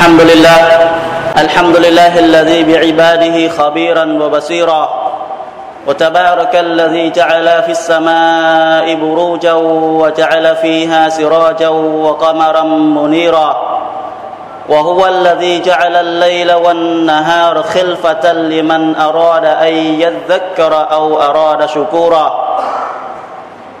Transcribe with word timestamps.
الحمد 0.00 0.20
لله 0.20 0.58
الحمد 1.38 1.76
لله 1.76 2.18
الذي 2.18 2.64
بعباده 2.64 3.48
خبيرا 3.48 4.04
وبصيرا 4.04 4.88
وتبارك 5.86 6.56
الذي 6.56 7.10
جعل 7.10 7.62
في 7.62 7.70
السماء 7.70 8.94
بروجا 8.94 9.52
وجعل 9.52 10.56
فيها 10.56 11.08
سراجا 11.08 11.68
وقمرا 11.68 12.62
منيرا 12.62 13.56
وهو 14.68 15.06
الذي 15.06 15.60
جعل 15.60 15.96
الليل 15.96 16.52
والنهار 16.52 17.62
خلفة 17.62 18.32
لمن 18.32 18.96
أراد 18.96 19.44
أن 19.44 19.74
يذكر 19.74 20.86
أو 20.92 21.22
أراد 21.22 21.66
شكورا. 21.66 22.56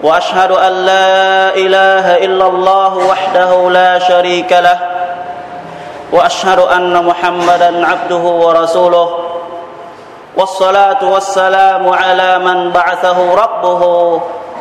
وأشهد 0.02 0.50
أن 0.50 0.72
لا 0.72 1.54
إله 1.54 2.16
إلا 2.16 2.46
الله 2.46 2.96
وحده 2.96 3.70
لا 3.70 3.98
شريك 3.98 4.52
له 4.52 4.99
وأشهد 6.12 6.58
أن 6.58 7.04
محمدا 7.04 7.86
عبده 7.86 8.16
ورسوله 8.16 9.08
والصلاة 10.36 11.12
والسلام 11.12 11.88
على 11.88 12.38
من 12.38 12.70
بعثه 12.70 13.34
ربه 13.34 13.82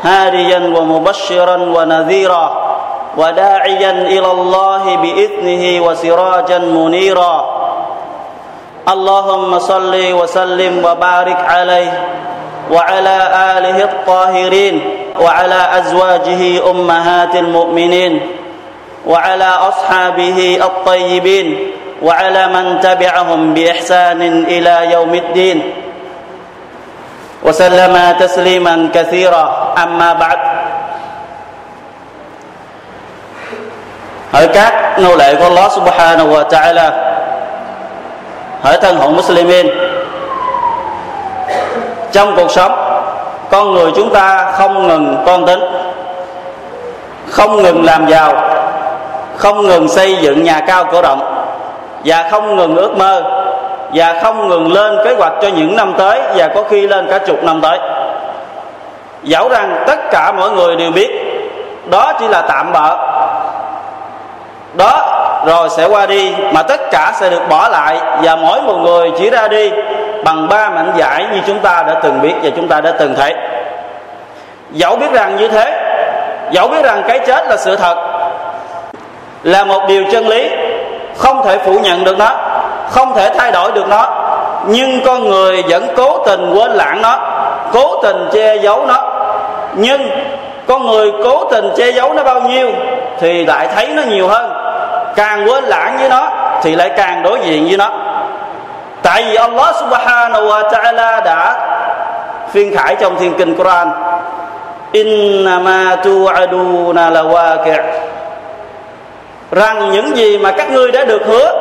هاديا 0.03 0.59
ومبشرا 0.77 1.55
ونذيرا 1.55 2.69
وداعيا 3.17 3.91
إلى 3.91 4.31
الله 4.31 4.95
بإذنه 4.95 5.85
وسراجا 5.85 6.57
منيرا. 6.59 7.59
اللهم 8.89 9.59
صل 9.59 10.13
وسلم 10.13 10.85
وبارك 10.85 11.37
عليه 11.47 12.07
وعلى 12.71 13.17
آله 13.57 13.83
الطاهرين 13.83 14.75
وعلى 15.21 15.61
أزواجه 15.77 16.71
أمهات 16.71 17.35
المؤمنين. 17.35 18.38
وعلى 19.06 19.44
اصحابه 19.44 20.58
الطيبين 20.62 21.70
وعلى 22.02 22.46
من 22.48 22.80
تبعهم 22.80 23.54
باحسان 23.54 24.22
الى 24.48 24.92
يوم 24.92 25.14
الدين 25.14 25.58
وسلم 27.42 28.16
تسليما 28.18 28.88
كثيرا 28.94 29.74
اما 29.78 30.12
بعد 30.12 30.38
hỡi 34.34 34.48
các 34.48 34.98
nô 34.98 35.16
lệ 35.16 35.34
của 35.34 35.44
Allah 35.44 35.72
subhanahu 35.72 36.30
wa 36.30 36.44
ta'ala 36.50 36.90
hỡi 38.62 38.76
thân 38.76 38.96
hữu 38.96 39.10
muslimin 39.12 39.66
trong 42.12 42.36
cuộc 42.36 42.50
sống 42.50 42.72
con 43.50 43.74
người 43.74 43.92
chúng 43.96 44.12
ta 44.14 44.52
không 44.58 44.88
ngừng 44.88 45.22
toan 45.26 45.46
tính 45.46 45.60
không 47.30 47.62
ngừng 47.62 47.84
làm 47.84 48.08
giàu 48.08 48.32
không 49.39 49.67
ngừng 49.67 49.87
xây 49.87 50.15
dựng 50.15 50.43
nhà 50.43 50.59
cao 50.67 50.85
cửa 50.91 51.01
rộng 51.01 51.45
và 52.05 52.27
không 52.31 52.55
ngừng 52.55 52.75
ước 52.75 52.97
mơ. 52.97 53.23
Và 53.93 54.19
không 54.23 54.47
ngừng 54.47 54.73
lên 54.73 54.97
kế 55.05 55.15
hoạch 55.15 55.33
cho 55.41 55.47
những 55.47 55.75
năm 55.75 55.93
tới. 55.97 56.21
Và 56.35 56.47
có 56.47 56.63
khi 56.63 56.87
lên 56.87 57.07
cả 57.09 57.17
chục 57.17 57.43
năm 57.43 57.61
tới. 57.61 57.79
Dẫu 59.23 59.49
rằng 59.49 59.83
tất 59.87 59.99
cả 60.11 60.31
mọi 60.31 60.51
người 60.51 60.75
đều 60.75 60.91
biết, 60.91 61.09
đó 61.89 62.13
chỉ 62.19 62.27
là 62.27 62.41
tạm 62.41 62.71
bợ 62.73 62.97
đó 64.73 65.15
rồi 65.45 65.69
sẽ 65.69 65.85
qua 65.85 66.05
đi, 66.05 66.33
mà 66.53 66.63
tất 66.63 66.81
cả 66.91 67.13
sẽ 67.19 67.29
được 67.29 67.41
bỏ 67.49 67.67
lại. 67.67 67.99
Và 68.23 68.35
mỗi 68.35 68.61
một 68.61 68.77
người 68.83 69.11
chỉ 69.17 69.29
ra 69.29 69.47
đi 69.47 69.71
bằng 70.23 70.47
ba 70.47 70.69
mảnh 70.69 70.91
giải 70.95 71.25
như 71.33 71.41
chúng 71.47 71.59
ta 71.59 71.83
đã 71.87 71.93
từng 72.03 72.21
biết 72.21 72.33
và 72.43 72.49
chúng 72.55 72.67
ta 72.67 72.81
đã 72.81 72.91
từng 72.91 73.15
thấy. 73.15 73.33
Dẫu 74.71 74.95
biết 74.95 75.11
rằng 75.11 75.35
như 75.35 75.47
thế, 75.47 75.89
dẫu 76.51 76.67
biết 76.67 76.83
rằng 76.83 77.03
cái 77.07 77.19
chết 77.19 77.47
là 77.49 77.57
sự 77.57 77.75
thật 77.75 78.08
là 79.43 79.63
một 79.63 79.81
điều 79.87 80.03
chân 80.11 80.27
lý. 80.27 80.49
Không 81.17 81.43
thể 81.43 81.57
phủ 81.57 81.79
nhận 81.79 82.03
được 82.03 82.17
nó, 82.17 82.29
không 82.89 83.13
thể 83.15 83.29
thay 83.37 83.51
đổi 83.51 83.71
được 83.71 83.87
nó. 83.87 84.07
Nhưng 84.67 85.01
con 85.05 85.29
người 85.29 85.63
vẫn 85.69 85.87
cố 85.95 86.23
tình 86.25 86.53
quên 86.55 86.71
lãng 86.71 87.01
nó, 87.01 87.19
cố 87.73 88.01
tình 88.03 88.29
che 88.31 88.55
giấu 88.55 88.85
nó. 88.85 88.95
Nhưng 89.73 90.09
con 90.67 90.85
người 90.85 91.11
cố 91.23 91.43
tình 91.43 91.69
che 91.77 91.89
giấu 91.89 92.13
nó 92.13 92.23
bao 92.23 92.41
nhiêu 92.41 92.71
thì 93.19 93.45
lại 93.45 93.67
thấy 93.75 93.87
nó 93.87 94.01
nhiều 94.03 94.27
hơn. 94.27 94.51
Càng 95.15 95.47
quên 95.49 95.63
lãng 95.63 95.97
với 95.99 96.09
nó 96.09 96.29
thì 96.61 96.75
lại 96.75 96.89
càng 96.97 97.23
đối 97.23 97.39
diện 97.39 97.67
với 97.67 97.77
nó. 97.77 97.89
Tại 99.03 99.23
vì 99.23 99.35
Allah 99.35 99.75
subhanahu 99.75 100.47
wa 100.47 100.69
ta'ala 100.69 101.23
đã 101.23 101.55
phiên 102.51 102.77
khải 102.77 102.95
trong 102.95 103.15
thiên 103.19 103.33
kinh 103.33 103.55
Quran. 103.55 103.91
Innama 104.91 105.95
tu'aduna 106.03 107.11
lawaqi' 107.11 108.08
rằng 109.51 109.91
những 109.91 110.17
gì 110.17 110.37
mà 110.37 110.51
các 110.51 110.71
ngươi 110.71 110.91
đã 110.91 111.03
được 111.03 111.21
hứa 111.25 111.51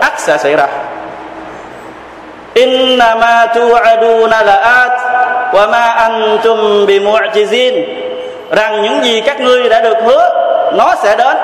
ắt 0.00 0.20
sẽ 0.20 0.38
xảy 0.38 0.56
ra. 0.56 0.66
Innama 2.54 3.46
tu'aduna 3.46 4.44
la'at 4.44 4.90
wa 5.52 5.70
ma 5.70 5.86
antum 5.90 6.86
bimu'jizin. 6.86 7.84
Rằng 8.50 8.82
những 8.82 9.04
gì 9.04 9.20
các 9.20 9.40
ngươi 9.40 9.68
đã 9.68 9.80
được 9.80 9.96
hứa, 10.04 10.28
nó 10.74 10.94
sẽ 11.02 11.16
đến. 11.16 11.36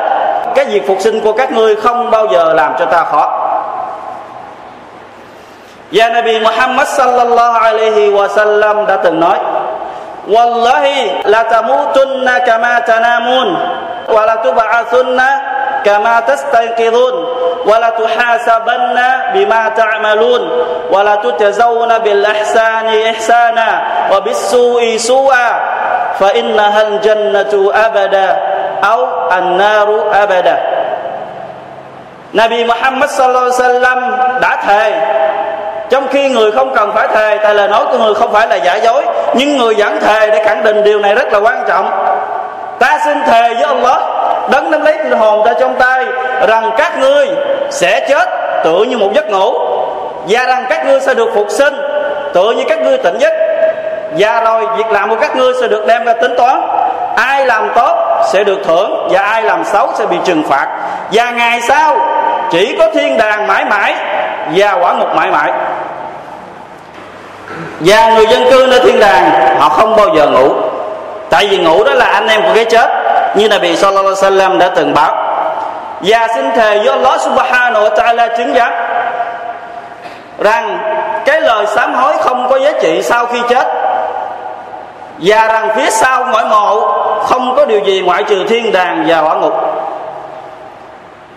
Cái 0.54 0.64
việc 0.64 0.86
phục 0.86 1.00
sinh 1.00 1.20
của 1.20 1.32
các 1.32 1.52
ngươi 1.52 1.76
không 1.76 2.10
bao 2.10 2.26
giờ 2.26 2.52
làm 2.54 2.72
cho 2.78 2.84
ta 2.84 3.04
khó. 3.04 3.44
Và 5.92 6.08
Nabi 6.08 6.40
Muhammad 6.40 6.88
sallallahu 6.88 7.58
alaihi 7.58 8.10
wa 8.10 8.28
sallam 8.28 8.86
đã 8.86 8.96
từng 8.96 9.20
nói, 9.20 9.38
Wallahi 10.28 11.08
la 11.24 11.42
tamutunna 11.42 12.38
kama 12.38 12.80
tanamun 12.80 13.56
wa 14.06 14.26
la 14.26 14.34
tub'athunna 14.34 15.57
كما 15.87 16.19
تستيقظون 16.19 17.13
ولا 17.65 17.89
تحاسبن 17.89 18.99
بما 19.33 19.69
تعملون 19.69 20.41
ولا 20.91 21.15
تجزون 21.15 21.97
بالإحسان 21.97 22.87
إحسانا 23.09 23.81
وبالسوء 24.11 24.97
سوءا 24.97 25.49
فإنها 26.19 26.81
الجنة 26.81 27.71
أبدا 27.75 28.29
أو 28.83 29.07
النار 29.37 30.03
أبدا 30.13 30.57
Nabi 32.33 32.65
Muhammad 32.65 33.13
sallallahu 33.13 33.45
alaihi 33.45 33.61
wasallam 33.61 33.99
đã 34.41 34.57
thề 34.65 34.87
trong 35.89 36.07
khi 36.07 36.29
người 36.29 36.51
không 36.51 36.73
cần 36.75 36.91
phải 36.95 37.07
thề 37.07 37.37
tại 37.43 37.55
lời 37.55 37.67
nói 37.67 37.85
của 37.91 37.97
người 37.97 38.13
không 38.13 38.33
phải 38.33 38.47
là 38.47 38.55
giả 38.55 38.75
dối 38.75 39.03
nhưng 39.33 39.57
người 39.57 39.75
vẫn 39.77 39.99
thề 39.99 40.29
để 40.29 40.43
khẳng 40.45 40.63
định 40.63 40.83
điều 40.83 40.99
này 40.99 41.15
rất 41.15 41.33
là 41.33 41.39
quan 41.39 41.63
trọng 41.67 41.91
ta 42.79 42.99
xin 43.05 43.17
thề 43.25 43.53
với 43.53 43.63
Allah 43.63 43.97
đấng 44.50 44.70
nắm 44.70 44.82
lấy 44.82 44.98
linh 45.04 45.18
hồn 45.18 45.42
ta 45.44 45.52
trong 45.60 45.74
tay, 45.78 46.04
rằng 46.48 46.70
các 46.78 46.98
ngươi 46.98 47.26
sẽ 47.70 48.06
chết 48.08 48.28
tựa 48.64 48.84
như 48.88 48.98
một 48.98 49.10
giấc 49.14 49.30
ngủ, 49.30 49.52
và 50.28 50.44
rằng 50.44 50.64
các 50.70 50.86
ngươi 50.86 51.00
sẽ 51.00 51.14
được 51.14 51.30
phục 51.34 51.46
sinh 51.50 51.74
tựa 52.34 52.50
như 52.50 52.64
các 52.68 52.80
ngươi 52.80 52.98
tỉnh 52.98 53.18
giấc. 53.18 53.32
Và 54.18 54.40
rồi 54.40 54.66
việc 54.76 54.86
làm 54.90 55.10
của 55.10 55.16
các 55.20 55.36
ngươi 55.36 55.52
sẽ 55.60 55.68
được 55.68 55.86
đem 55.86 56.04
ra 56.04 56.12
tính 56.12 56.34
toán. 56.36 56.60
Ai 57.16 57.46
làm 57.46 57.70
tốt 57.74 58.22
sẽ 58.32 58.44
được 58.44 58.58
thưởng, 58.64 59.08
và 59.10 59.20
ai 59.20 59.42
làm 59.42 59.64
xấu 59.64 59.88
sẽ 59.98 60.06
bị 60.06 60.16
trừng 60.24 60.42
phạt. 60.48 60.66
Và 61.12 61.30
ngày 61.30 61.60
sau, 61.60 61.96
chỉ 62.50 62.76
có 62.78 62.90
thiên 62.94 63.16
đàng 63.16 63.46
mãi 63.46 63.64
mãi, 63.64 63.94
và 64.54 64.72
quả 64.72 64.92
ngục 64.92 65.08
mãi 65.14 65.30
mãi. 65.30 65.52
Và 67.80 68.10
người 68.14 68.26
dân 68.26 68.50
cư 68.50 68.66
nơi 68.70 68.80
thiên 68.80 69.00
đàng, 69.00 69.30
họ 69.58 69.68
không 69.68 69.96
bao 69.96 70.08
giờ 70.16 70.26
ngủ. 70.26 70.52
Tại 71.30 71.46
vì 71.50 71.58
ngủ 71.58 71.84
đó 71.84 71.94
là 71.94 72.06
anh 72.06 72.28
em 72.28 72.42
của 72.42 72.54
cái 72.54 72.64
chết 72.64 72.88
như 73.38 73.48
Nabi 73.48 73.76
Sallallahu 73.76 74.06
Alaihi 74.06 74.20
Wasallam 74.22 74.58
đã 74.58 74.68
từng 74.68 74.94
bảo 74.94 75.14
và 75.14 76.08
dạ 76.08 76.28
xin 76.34 76.50
thề 76.56 76.78
với 76.78 76.88
Allah 76.88 77.20
Subhanahu 77.20 77.84
wa 77.84 77.90
Taala 77.96 78.28
chứng 78.28 78.54
giám 78.54 78.72
rằng 80.38 80.78
cái 81.24 81.40
lời 81.40 81.66
sám 81.66 81.94
hối 81.94 82.16
không 82.20 82.48
có 82.50 82.56
giá 82.58 82.72
trị 82.80 83.02
sau 83.02 83.26
khi 83.26 83.38
chết, 83.48 83.66
và 85.18 85.46
rằng 85.46 85.68
phía 85.76 85.90
sau 85.90 86.24
mỗi 86.32 86.44
mộ 86.44 86.80
không 87.22 87.56
có 87.56 87.64
điều 87.64 87.80
gì 87.80 88.00
ngoại 88.00 88.22
trừ 88.22 88.44
thiên 88.48 88.72
đàng 88.72 89.04
và 89.06 89.20
hỏa 89.20 89.34
ngục. 89.34 89.54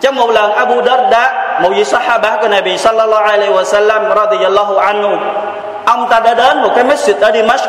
Trong 0.02 0.16
một 0.16 0.30
lần, 0.30 0.54
Abu 0.54 0.82
Darda, 0.84 1.60
một 1.62 1.70
vị 1.76 1.84
sahaba 1.84 2.38
của 2.42 2.48
Nabi 2.48 2.78
Sallallahu 2.78 3.24
Alaihi 3.24 3.54
Wasallam 3.54 4.16
radiyallahu 4.16 4.78
anhu, 4.78 5.10
ông 5.86 6.08
ta 6.10 6.20
đã 6.20 6.34
đến 6.34 6.62
một 6.62 6.70
cái 6.76 6.84
masjid 6.84 7.14
ở 7.22 7.30
Dimashq, 7.30 7.68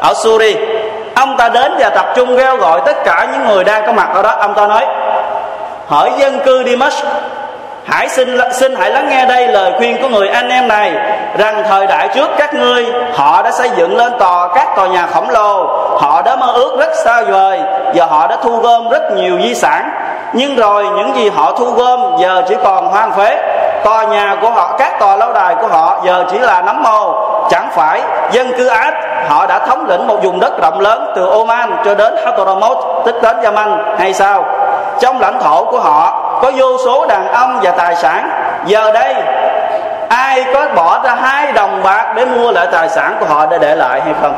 ở 0.00 0.14
Syria 0.14 0.56
ông 1.18 1.36
ta 1.36 1.48
đến 1.48 1.72
và 1.78 1.90
tập 1.90 2.06
trung 2.16 2.36
kêu 2.36 2.56
gọi 2.56 2.80
tất 2.86 3.04
cả 3.04 3.26
những 3.32 3.48
người 3.48 3.64
đang 3.64 3.86
có 3.86 3.92
mặt 3.92 4.08
ở 4.14 4.22
đó. 4.22 4.30
Ông 4.30 4.54
ta 4.54 4.66
nói 4.66 4.86
hỏi 5.86 6.12
dân 6.18 6.38
cư 6.44 6.62
đi 6.62 6.76
mất 6.76 6.92
hãy 7.84 8.08
xin 8.08 8.38
xin 8.52 8.74
hãy 8.76 8.90
lắng 8.90 9.08
nghe 9.08 9.26
đây 9.26 9.48
lời 9.48 9.72
khuyên 9.78 10.02
của 10.02 10.08
người 10.08 10.28
anh 10.28 10.48
em 10.48 10.68
này 10.68 10.92
rằng 11.38 11.62
thời 11.68 11.86
đại 11.86 12.08
trước 12.14 12.30
các 12.38 12.54
ngươi, 12.54 12.86
họ 13.14 13.42
đã 13.42 13.50
xây 13.50 13.70
dựng 13.76 13.96
lên 13.96 14.12
tòa 14.18 14.48
các 14.54 14.68
tòa 14.76 14.86
nhà 14.86 15.06
khổng 15.06 15.30
lồ. 15.30 15.66
Họ 15.98 16.22
đã 16.22 16.36
mơ 16.36 16.46
ước 16.52 16.76
rất 16.78 16.94
xa 17.04 17.22
vời 17.22 17.60
và 17.94 18.06
họ 18.06 18.26
đã 18.26 18.36
thu 18.42 18.56
gom 18.56 18.88
rất 18.88 19.02
nhiều 19.12 19.38
di 19.42 19.54
sản 19.54 19.90
nhưng 20.32 20.56
rồi 20.56 20.86
những 20.96 21.16
gì 21.16 21.30
họ 21.30 21.52
thu 21.52 21.70
gom 21.70 22.00
giờ 22.18 22.42
chỉ 22.48 22.56
còn 22.64 22.88
hoang 22.88 23.12
phế. 23.12 23.38
Tòa 23.84 24.04
nhà 24.04 24.36
của 24.40 24.50
họ, 24.50 24.76
các 24.78 25.00
tòa 25.00 25.16
lâu 25.16 25.32
đài 25.32 25.54
của 25.54 25.66
họ 25.66 25.96
giờ 26.04 26.24
chỉ 26.30 26.38
là 26.38 26.62
nấm 26.62 26.82
mồ. 26.82 27.14
Chẳng 27.50 27.68
phải 27.72 28.02
dân 28.30 28.52
cư 28.58 28.66
ác, 28.66 28.94
họ 29.28 29.46
đã 29.46 29.58
thống 29.58 29.86
lĩnh 29.88 30.06
một 30.06 30.16
vùng 30.22 30.40
đất 30.40 30.62
rộng 30.62 30.80
lớn 30.80 31.12
từ 31.16 31.26
Oman 31.30 31.76
cho 31.84 31.94
đến 31.94 32.14
Hadramaut 32.24 32.78
tức 33.06 33.22
đến 33.22 33.36
Yemen 33.42 33.68
hay 33.98 34.14
sao? 34.14 34.44
Trong 35.00 35.20
lãnh 35.20 35.38
thổ 35.40 35.64
của 35.64 35.80
họ 35.80 36.30
có 36.42 36.50
vô 36.56 36.76
số 36.84 37.06
đàn 37.06 37.28
ông 37.32 37.58
và 37.62 37.70
tài 37.70 37.96
sản. 37.96 38.30
Giờ 38.66 38.90
đây, 38.92 39.14
ai 40.08 40.44
có 40.54 40.66
bỏ 40.74 41.00
ra 41.04 41.14
hai 41.14 41.52
đồng 41.52 41.80
bạc 41.82 42.12
để 42.16 42.24
mua 42.24 42.52
lại 42.52 42.66
tài 42.72 42.88
sản 42.88 43.16
của 43.20 43.26
họ 43.26 43.46
để 43.46 43.58
để 43.58 43.74
lại 43.74 44.00
hay 44.00 44.14
không? 44.22 44.34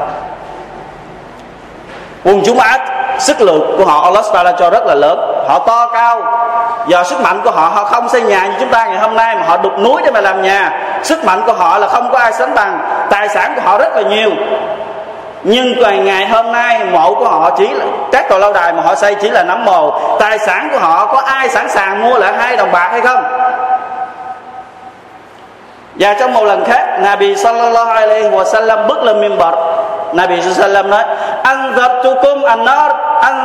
Quân 2.25 2.43
chúng 2.47 2.59
ác, 2.59 2.81
sức 3.19 3.41
lực 3.41 3.63
của 3.79 3.85
họ 3.85 4.01
Allah 4.03 4.25
Taala 4.33 4.53
cho 4.53 4.71
rất 4.71 4.87
là 4.87 4.95
lớn. 4.95 5.45
Họ 5.49 5.59
to 5.59 5.87
cao, 5.87 6.23
do 6.87 7.05
sức 7.05 7.21
mạnh 7.21 7.41
của 7.45 7.51
họ 7.51 7.69
họ 7.69 7.85
không 7.85 8.09
xây 8.09 8.23
nhà 8.23 8.47
như 8.47 8.53
chúng 8.61 8.69
ta 8.69 8.87
ngày 8.87 8.99
hôm 8.99 9.17
nay 9.17 9.37
mà 9.37 9.43
họ 9.47 9.57
đục 9.57 9.73
núi 9.79 10.03
để 10.05 10.11
mà 10.11 10.21
làm 10.21 10.43
nhà. 10.43 10.73
Sức 11.03 11.25
mạnh 11.25 11.43
của 11.47 11.53
họ 11.53 11.79
là 11.79 11.87
không 11.87 12.11
có 12.13 12.19
ai 12.19 12.33
sánh 12.33 12.55
bằng, 12.55 12.79
tài 13.11 13.29
sản 13.29 13.53
của 13.55 13.61
họ 13.65 13.79
rất 13.79 13.97
là 13.97 14.03
nhiều. 14.03 14.31
Nhưng 15.43 15.75
ngày 16.05 16.27
hôm 16.27 16.53
nay 16.53 16.85
mộ 16.85 17.15
của 17.15 17.29
họ 17.29 17.51
chỉ 17.51 17.69
là, 17.69 17.85
các 18.13 18.29
tòa 18.29 18.39
lâu 18.39 18.53
đài 18.53 18.73
mà 18.73 18.83
họ 18.83 18.95
xây 18.95 19.15
chỉ 19.15 19.31
là 19.31 19.43
nấm 19.43 19.65
mồ. 19.65 19.91
Tài 20.19 20.39
sản 20.39 20.69
của 20.73 20.79
họ, 20.79 21.07
có 21.07 21.23
ai 21.27 21.49
sẵn 21.49 21.69
sàng 21.69 22.03
mua 22.03 22.19
lại 22.19 22.33
hai 22.39 22.57
đồng 22.57 22.73
bạc 22.73 22.89
hay 22.93 23.01
không? 23.01 23.23
Và 25.95 26.15
trong 26.15 26.35
một 26.35 26.45
lần 26.45 26.65
khác, 26.65 26.99
Nabi 27.01 27.37
sallallahu 27.37 27.91
alaihi 27.91 28.29
wa 28.29 28.45
sallam 28.45 28.87
bước 28.87 29.03
lên 29.03 29.21
minbar 29.21 29.55
Nabi 30.13 30.43
sallallahu 30.43 30.89
nói 30.89 31.05
Anzartukum 31.43 32.43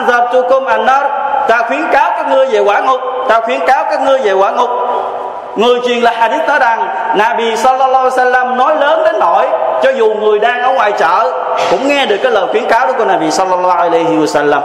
giật 0.08 0.30
chu 0.34 0.42
cung 0.50 0.68
an-nar. 0.68 1.06
Ta 1.48 1.62
khuyến 1.68 1.88
cáo 1.92 2.12
các 2.18 2.28
ngươi 2.30 2.46
về 2.46 2.60
quả 2.60 2.80
ngục, 2.80 3.02
Ta 3.28 3.40
khuyến 3.42 3.60
cáo 3.68 3.84
các 3.90 4.02
ngươi 4.02 4.20
về 4.20 4.32
quả 4.32 4.52
ngục. 4.52 4.70
Người 5.56 5.80
truyền 5.88 6.02
là 6.04 6.12
hadith 6.12 6.48
nói 6.48 6.60
rằng, 6.60 6.88
Nabi 7.16 7.56
sallallahu 7.56 8.04
alaihi 8.04 8.18
wasallam 8.18 8.56
nói 8.56 8.76
lớn 8.76 9.02
đến 9.06 9.16
nỗi, 9.20 9.46
Cho 9.84 9.90
dù 9.92 10.14
người 10.14 10.40
đang 10.40 10.62
ở 10.62 10.74
ngoài 10.74 10.92
chợ, 10.92 11.32
Cũng 11.72 11.88
nghe 11.88 12.06
được 12.06 12.18
cái 12.24 12.32
lời 12.32 12.46
khuyến 12.52 12.66
cáo 12.66 12.88
đó 12.88 12.94
của 12.98 13.06
Nabi 13.06 13.32
sallallahu 13.32 13.80
alaihi 13.80 14.18
wasallam. 14.18 14.62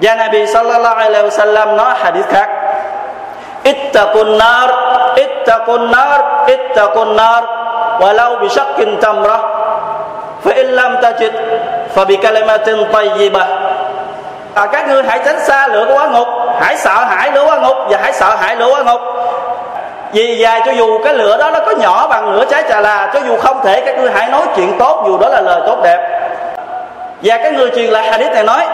Và 0.00 0.14
Nabi 0.14 0.46
sallallahu 0.46 0.96
alaihi 0.96 1.28
wasallam 1.28 1.76
nói 1.76 1.94
hadith 1.98 2.28
khác. 2.28 2.48
Ittaqun 3.62 4.38
nar 4.38 4.70
Ittaqun 5.16 5.90
nar 5.90 6.20
Ittaqun 6.46 7.16
nar. 7.16 7.44
Walau 8.00 8.36
bishakin 8.44 9.00
tamrah, 9.00 9.40
Fa 10.44 10.52
in 10.52 10.76
lam 10.76 11.00
tajid 11.00 11.32
và 11.96 12.04
bị 12.04 12.16
kalimatin 12.16 12.76
tayyibah. 12.92 13.48
À, 14.54 14.66
Các 14.66 14.88
ngươi 14.88 15.02
hãy 15.02 15.20
tránh 15.24 15.40
xa 15.40 15.68
lửa 15.68 15.84
của 15.88 15.94
quả 15.94 16.06
ngục. 16.06 16.28
Hãy 16.60 16.76
sợ 16.76 17.04
hãi 17.04 17.30
lửa 17.34 17.44
quả 17.46 17.58
ngục 17.58 17.76
Và 17.90 17.98
hãy 18.02 18.12
sợ 18.12 18.36
hãi 18.36 18.56
lửa 18.56 18.68
quả 18.70 18.82
ngục. 18.82 19.00
Vì 20.12 20.38
dài 20.38 20.60
cho 20.66 20.72
dù 20.72 20.98
cái 21.04 21.14
lửa 21.14 21.36
đó 21.36 21.50
nó 21.50 21.60
có 21.60 21.70
nhỏ 21.70 22.08
bằng 22.08 22.34
lửa 22.34 22.44
trái 22.50 22.62
trà 22.68 22.80
là 22.80 23.10
cho 23.14 23.20
dù 23.20 23.36
không 23.36 23.60
thể 23.64 23.80
các 23.80 23.98
ngươi 23.98 24.10
hãy 24.14 24.28
nói 24.28 24.42
chuyện 24.56 24.78
tốt 24.78 25.04
dù 25.06 25.18
đó 25.18 25.28
là 25.28 25.40
lời 25.40 25.60
tốt 25.66 25.78
đẹp. 25.84 25.98
Và 27.22 27.38
cái 27.38 27.52
người 27.52 27.70
truyền 27.70 27.90
lại 27.90 28.10
hadith 28.10 28.32
này 28.32 28.44
nói 28.44 28.66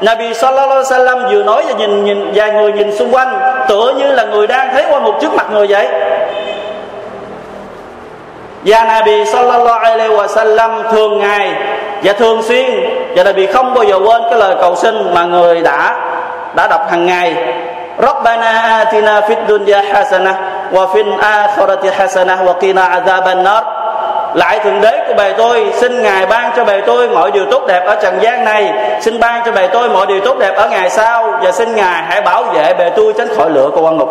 Nabi 0.00 0.34
sallallahu 0.34 0.70
alaihi 0.70 0.84
wasallam 0.84 1.28
vừa 1.32 1.42
nói 1.42 1.62
và 1.68 1.72
nhìn 1.72 2.04
nhìn 2.04 2.30
vài 2.34 2.50
người 2.50 2.72
nhìn 2.72 2.96
xung 2.96 3.14
quanh 3.14 3.40
tựa 3.68 3.92
như 3.98 4.12
là 4.12 4.24
người 4.24 4.46
đang 4.46 4.68
thấy 4.72 4.84
qua 4.90 5.00
một 5.00 5.14
trước 5.20 5.34
mặt 5.34 5.46
người 5.52 5.66
vậy. 5.66 5.88
Và 8.64 8.84
Nabi 8.84 9.24
sallallahu 9.24 9.78
alaihi 9.78 10.12
wasallam 10.14 10.82
thường 10.92 11.18
ngày 11.18 11.54
và 12.02 12.12
thường 12.12 12.42
xuyên 12.42 12.66
và 13.16 13.22
đặc 13.22 13.34
biệt 13.36 13.52
không 13.52 13.74
bao 13.74 13.84
giờ 13.84 13.98
quên 14.06 14.22
cái 14.30 14.38
lời 14.38 14.54
cầu 14.60 14.76
xin 14.76 15.14
mà 15.14 15.24
người 15.24 15.62
đã 15.62 15.96
đã 16.54 16.66
đọc 16.68 16.90
hàng 16.90 17.06
ngày 17.06 17.36
Rabbana 18.02 18.50
atina 18.50 19.20
fid 19.20 19.36
dunya 19.48 19.82
hasana 19.92 20.34
wa 20.72 20.86
fil 20.92 21.18
akhirati 21.18 21.88
hasana 21.88 22.36
wa 22.36 22.52
qina 22.60 22.86
adhaban 22.86 23.42
nar. 23.42 23.64
Lại 24.34 24.58
thượng 24.58 24.80
đế 24.80 25.04
của 25.08 25.14
bài 25.14 25.34
tôi, 25.38 25.72
xin 25.74 26.02
Ngài 26.02 26.26
ban 26.26 26.52
cho 26.56 26.64
bài 26.64 26.82
tôi 26.86 27.08
mọi 27.08 27.30
điều 27.30 27.44
tốt 27.50 27.62
đẹp 27.68 27.86
ở 27.86 27.96
trần 28.02 28.18
gian 28.20 28.44
này, 28.44 28.72
xin 29.00 29.20
ban 29.20 29.42
cho 29.46 29.52
bài 29.52 29.68
tôi 29.72 29.88
mọi 29.88 30.06
điều 30.06 30.20
tốt 30.20 30.38
đẹp 30.38 30.56
ở 30.56 30.68
ngày 30.68 30.90
sau 30.90 31.38
và 31.42 31.52
xin 31.52 31.74
Ngài 31.74 32.02
hãy 32.02 32.20
bảo 32.20 32.44
vệ 32.44 32.74
bề 32.74 32.90
tôi 32.96 33.12
tránh 33.18 33.28
khỏi 33.36 33.50
lửa 33.50 33.70
của 33.74 33.80
quan 33.80 33.96
ngục 33.96 34.08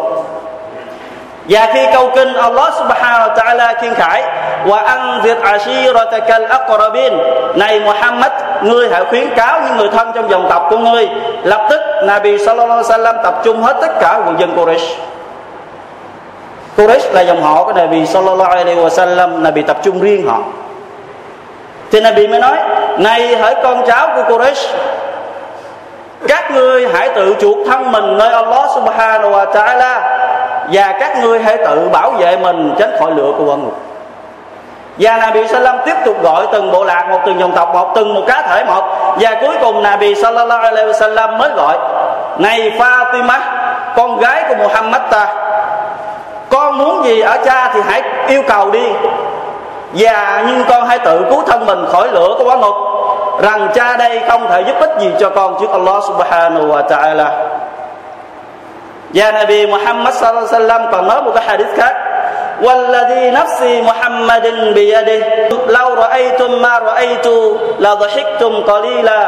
và 1.50 1.70
khi 1.74 1.86
câu 1.94 2.10
kinh 2.16 2.34
Allah 2.34 2.74
subhanahu 2.74 3.30
wa 3.30 3.36
ta'ala 3.36 3.74
khiên 3.82 3.94
khải, 3.94 4.24
wa 4.66 4.86
anzir 4.86 5.42
ashiratakal 5.42 6.46
aqrabin 6.46 7.14
này 7.56 7.80
Muhammad, 7.80 8.32
ngươi 8.64 8.90
hãy 8.90 9.06
khuyến 9.06 9.36
cáo 9.36 9.62
những 9.62 9.78
người 9.78 9.90
thân 9.90 10.12
trong 10.16 10.30
dòng 10.30 10.48
tộc 10.50 10.68
của 10.70 10.78
ngươi, 10.78 11.10
lập 11.44 11.68
tức 11.70 11.82
Nabi 12.04 12.38
sallallahu 12.38 12.82
alaihi 12.82 12.90
wasallam 12.90 13.24
tập 13.24 13.42
trung 13.44 13.64
hết 13.64 13.78
tất 13.82 14.00
cả 14.00 14.20
quần 14.26 14.40
dân 14.40 14.58
Quraysh. 14.58 14.96
Quraysh 16.78 17.14
là 17.14 17.22
dòng 17.22 17.42
họ 17.42 17.64
của 17.64 17.74
Nabi 17.74 18.06
sallallahu 18.06 18.52
alaihi 18.52 18.80
wasallam, 18.80 19.42
Nabi 19.42 19.62
tập 19.62 19.78
trung 19.84 20.02
riêng 20.02 20.28
họ. 20.28 20.38
Thì 21.92 22.02
Nabi 22.02 22.28
mới 22.28 22.40
nói, 22.40 22.58
này 22.98 23.36
hỡi 23.36 23.56
con 23.64 23.86
cháu 23.88 24.10
của 24.16 24.38
Quraysh, 24.38 24.68
các 26.28 26.52
ngươi 26.52 26.88
hãy 26.94 27.10
tự 27.10 27.36
chuộc 27.42 27.58
thân 27.68 27.92
mình 27.92 28.18
nơi 28.18 28.30
Allah 28.30 28.70
subhanahu 28.76 29.32
wa 29.32 29.46
ta'ala 29.52 30.02
và 30.72 30.94
các 31.00 31.18
ngươi 31.22 31.40
hãy 31.40 31.58
tự 31.58 31.90
bảo 31.92 32.12
vệ 32.12 32.38
mình 32.38 32.76
tránh 32.80 32.92
khỏi 33.00 33.12
lửa 33.12 33.32
của 33.38 33.46
quả 33.46 33.56
ngục. 33.56 33.78
Và 35.00 35.18
Nabi 35.18 35.48
Sallam 35.48 35.78
tiếp 35.86 35.96
tục 36.06 36.24
gọi 36.24 36.48
từng 36.52 36.72
bộ 36.72 36.84
lạc 36.84 37.08
một 37.10 37.20
từng 37.26 37.40
dòng 37.40 37.52
tộc, 37.52 37.74
một 37.74 37.92
từng 37.96 38.14
một 38.14 38.22
cá 38.28 38.42
thể 38.42 38.64
một. 38.64 38.84
Và 39.20 39.36
cuối 39.42 39.56
cùng 39.62 39.84
Nabi 39.84 40.16
Sallallahu 40.16 40.62
Alaihi 40.62 40.92
Wasallam 40.92 41.38
mới 41.38 41.50
gọi, 41.50 41.78
này 42.38 42.72
Fatima, 42.78 43.40
con 43.96 44.18
gái 44.18 44.44
của 44.50 44.56
Muhammad 44.56 45.02
ta, 45.10 45.28
con 46.50 46.78
muốn 46.78 47.06
gì 47.06 47.22
ở 47.22 47.38
cha 47.46 47.72
thì 47.74 47.80
hãy 47.88 48.04
yêu 48.28 48.42
cầu 48.48 48.72
đi. 48.72 48.88
Và 49.94 50.44
nhưng 50.48 50.64
con 50.70 50.88
hãy 50.88 51.00
tự 51.00 51.26
cứu 51.30 51.44
thân 51.48 51.66
mình 51.66 51.86
khỏi 51.92 52.08
lửa 52.12 52.36
của 52.38 52.46
quả 52.46 52.56
ngục, 52.56 52.76
rằng 53.42 53.68
cha 53.74 53.98
đây 53.98 54.22
không 54.30 54.48
thể 54.50 54.62
giúp 54.62 54.76
ích 54.80 54.92
gì 55.00 55.12
cho 55.20 55.30
con 55.30 55.58
trước 55.60 55.70
Allah 55.72 56.04
subhanahu 56.04 56.68
wa 56.68 56.88
ta'ala. 56.88 57.26
và 59.15 59.33
Nabi 59.33 59.67
Muhammad 59.67 60.15
sallallahu 60.15 60.47
alaihi 60.47 60.55
wasallam 60.55 60.91
còn 60.93 61.09
nói 61.09 61.23
một 61.23 61.33
cái 61.35 61.45
hadith 61.45 61.75
khác 61.77 61.95
والذي 62.63 63.31
نفسي 63.31 63.83
محمد 63.83 64.47
بيده 64.75 65.23
لو 65.69 65.89
رأيتم 65.95 66.63
ما 66.63 66.79
رأيت 66.79 67.27
لضحكتم 67.81 68.53
قليلا 68.63 69.21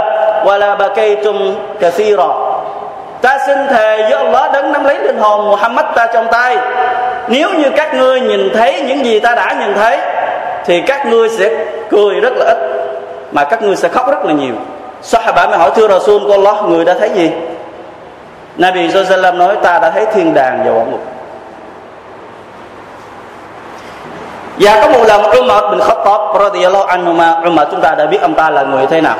ولا 0.44 0.74
بكيتم 0.74 1.54
كثيرا 1.80 2.30
ta 3.22 3.38
xin 3.46 3.58
thề 3.70 4.02
với 4.02 4.12
Allah 4.12 4.52
đấng 4.52 4.72
nắm 4.72 4.84
lấy 4.84 4.98
linh 4.98 5.18
hồn 5.18 5.50
Muhammad 5.50 5.84
ta 5.94 6.06
trong 6.06 6.26
tay 6.32 6.56
nếu 7.28 7.50
như 7.50 7.70
các 7.76 7.94
ngươi 7.94 8.20
nhìn 8.20 8.50
thấy 8.54 8.82
những 8.82 9.04
gì 9.04 9.20
ta 9.20 9.34
đã 9.34 9.54
nhìn 9.60 9.74
thấy 9.74 9.98
thì 10.64 10.80
các 10.80 11.06
ngươi 11.06 11.28
sẽ 11.28 11.50
cười 11.90 12.20
rất 12.20 12.32
là 12.36 12.44
ít 12.44 12.58
mà 13.32 13.44
các 13.44 13.62
ngươi 13.62 13.76
sẽ 13.76 13.88
khóc 13.88 14.06
rất 14.10 14.24
là 14.24 14.32
nhiều 14.32 14.54
Sahaba 15.02 15.46
mới 15.46 15.58
hỏi 15.58 15.70
thưa 15.74 15.88
Rasul 15.88 16.22
của 16.26 16.32
Allah 16.32 16.64
người 16.68 16.84
đã 16.84 16.94
thấy 16.94 17.10
gì 17.10 17.30
Nabi 18.57 18.91
Sallam 18.91 19.37
nói, 19.37 19.55
ta 19.63 19.79
đã 19.79 19.89
thấy 19.89 20.05
thiên 20.13 20.33
đàng 20.33 20.63
và 20.65 20.71
quả 20.71 20.83
ngục. 20.83 21.01
Và 24.59 24.81
có 24.81 24.89
một 24.89 25.03
lần 25.07 25.21
Umar 25.23 25.63
bin 25.71 25.79
Khattab 25.79 26.21
radiyallahu 26.39 26.83
anhu 26.83 27.13
mà 27.13 27.35
Umar, 27.47 27.67
chúng 27.71 27.81
ta 27.81 27.95
đã 27.95 28.05
biết 28.05 28.21
ông 28.21 28.33
ta 28.33 28.49
là 28.49 28.63
người 28.63 28.87
thế 28.87 29.01
nào. 29.01 29.15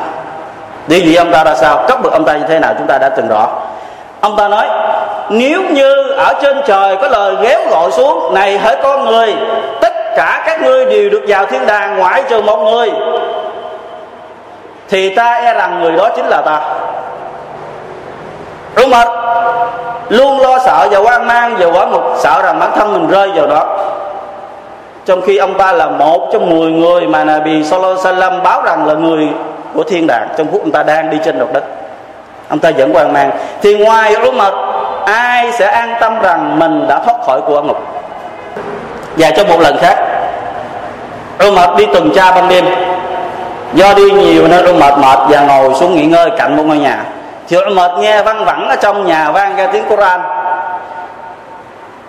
Địa 0.87 0.99
vị 0.99 1.15
ông 1.15 1.31
ta 1.31 1.43
ra 1.43 1.55
sao 1.55 1.85
cấp 1.87 1.99
bậc 2.03 2.13
ông 2.13 2.25
ta 2.25 2.37
như 2.37 2.45
thế 2.47 2.59
nào, 2.59 2.73
chúng 2.77 2.87
ta 2.87 2.97
đã 2.97 3.09
từng 3.09 3.27
rõ. 3.27 3.47
Ông 4.21 4.37
ta 4.37 4.47
nói, 4.47 4.67
nếu 5.29 5.61
như 5.61 6.09
ở 6.17 6.33
trên 6.41 6.61
trời 6.65 6.95
có 6.95 7.07
lời 7.07 7.35
ghéo 7.41 7.59
gọi 7.69 7.91
xuống, 7.91 8.33
này 8.33 8.57
hỡi 8.57 8.75
con 8.83 9.05
người, 9.05 9.35
tất 9.81 9.93
cả 10.15 10.43
các 10.45 10.61
ngươi 10.61 10.85
đều 10.85 11.09
được 11.09 11.23
vào 11.27 11.45
thiên 11.45 11.65
đàng 11.65 11.97
ngoại 11.97 12.23
trừ 12.29 12.41
một 12.41 12.57
người, 12.57 12.91
thì 14.89 15.15
ta 15.15 15.33
e 15.33 15.53
rằng 15.53 15.79
người 15.81 15.91
đó 15.91 16.09
chính 16.15 16.25
là 16.25 16.41
ta 16.41 16.61
đúng 18.77 18.91
không? 18.91 19.07
Luôn 20.09 20.39
lo 20.39 20.59
sợ 20.59 20.87
và 20.91 20.99
hoang 20.99 21.27
mang 21.27 21.55
và 21.59 21.65
quả 21.65 21.85
ngục 21.85 22.03
sợ 22.17 22.41
rằng 22.41 22.59
bản 22.59 22.71
thân 22.75 22.93
mình 22.93 23.07
rơi 23.07 23.31
vào 23.35 23.47
đó. 23.47 23.65
Trong 25.05 25.21
khi 25.21 25.37
ông 25.37 25.57
ta 25.57 25.71
là 25.71 25.87
một 25.87 26.29
trong 26.33 26.49
10 26.49 26.71
người 26.71 27.07
mà 27.07 27.23
Nabi 27.23 27.63
Sallallahu 27.63 27.97
Alaihi 28.03 28.19
Wasallam 28.19 28.41
báo 28.41 28.61
rằng 28.61 28.87
là 28.87 28.93
người 28.93 29.27
của 29.73 29.83
thiên 29.83 30.07
đàng, 30.07 30.27
trong 30.37 30.47
phút 30.51 30.61
ông 30.61 30.71
ta 30.71 30.83
đang 30.83 31.09
đi 31.09 31.17
trên 31.25 31.39
mặt 31.39 31.45
đất. 31.53 31.63
Ông 32.49 32.59
ta 32.59 32.71
vẫn 32.77 32.93
hoang 32.93 33.13
mang. 33.13 33.31
Thì 33.61 33.77
ngoài 33.77 34.15
Umar, 34.15 34.53
ai 35.05 35.51
sẽ 35.51 35.67
an 35.67 35.95
tâm 35.99 36.19
rằng 36.21 36.59
mình 36.59 36.87
đã 36.87 36.99
thoát 36.99 37.15
khỏi 37.25 37.41
của 37.41 37.61
ngục? 37.61 37.77
Và 39.17 39.31
trong 39.31 39.47
một 39.47 39.59
lần 39.59 39.77
khác, 39.77 39.97
Umar 41.47 41.69
đi 41.77 41.85
tuần 41.85 42.11
tra 42.15 42.31
ban 42.31 42.49
đêm. 42.49 42.65
Do 43.73 43.93
đi 43.93 44.11
nhiều 44.11 44.47
nên 44.47 44.65
Umar 44.65 44.93
mệt 44.97 45.19
và 45.29 45.41
ngồi 45.41 45.73
xuống 45.73 45.95
nghỉ 45.95 46.05
ngơi 46.05 46.29
cạnh 46.37 46.57
một 46.57 46.63
ngôi 46.65 46.77
nhà 46.77 47.03
chịu 47.47 47.61
mệt 47.69 47.91
nghe 47.99 48.21
văng 48.21 48.45
vẳng 48.45 48.67
ở 48.69 48.75
trong 48.75 49.05
nhà 49.05 49.31
vang 49.31 49.55
ra 49.55 49.67
tiếng 49.67 49.85
Quran. 49.89 50.21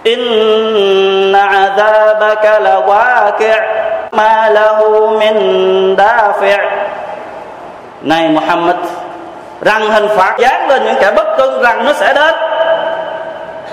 Inna 0.02 1.46
azabaka 1.46 2.60
la 2.60 2.80
waqi' 2.80 3.60
ma 4.10 4.48
lahu 4.48 5.18
min 5.18 5.36
dafi' 5.96 6.58
Này 8.02 8.28
Muhammad 8.28 8.76
rằng 9.60 9.90
hình 9.90 10.08
phạt 10.16 10.36
dán 10.38 10.68
lên 10.68 10.84
những 10.84 10.94
kẻ 11.00 11.10
bất 11.10 11.26
cưng 11.38 11.62
rằng 11.62 11.84
nó 11.84 11.92
sẽ 11.92 12.14
đến. 12.14 12.34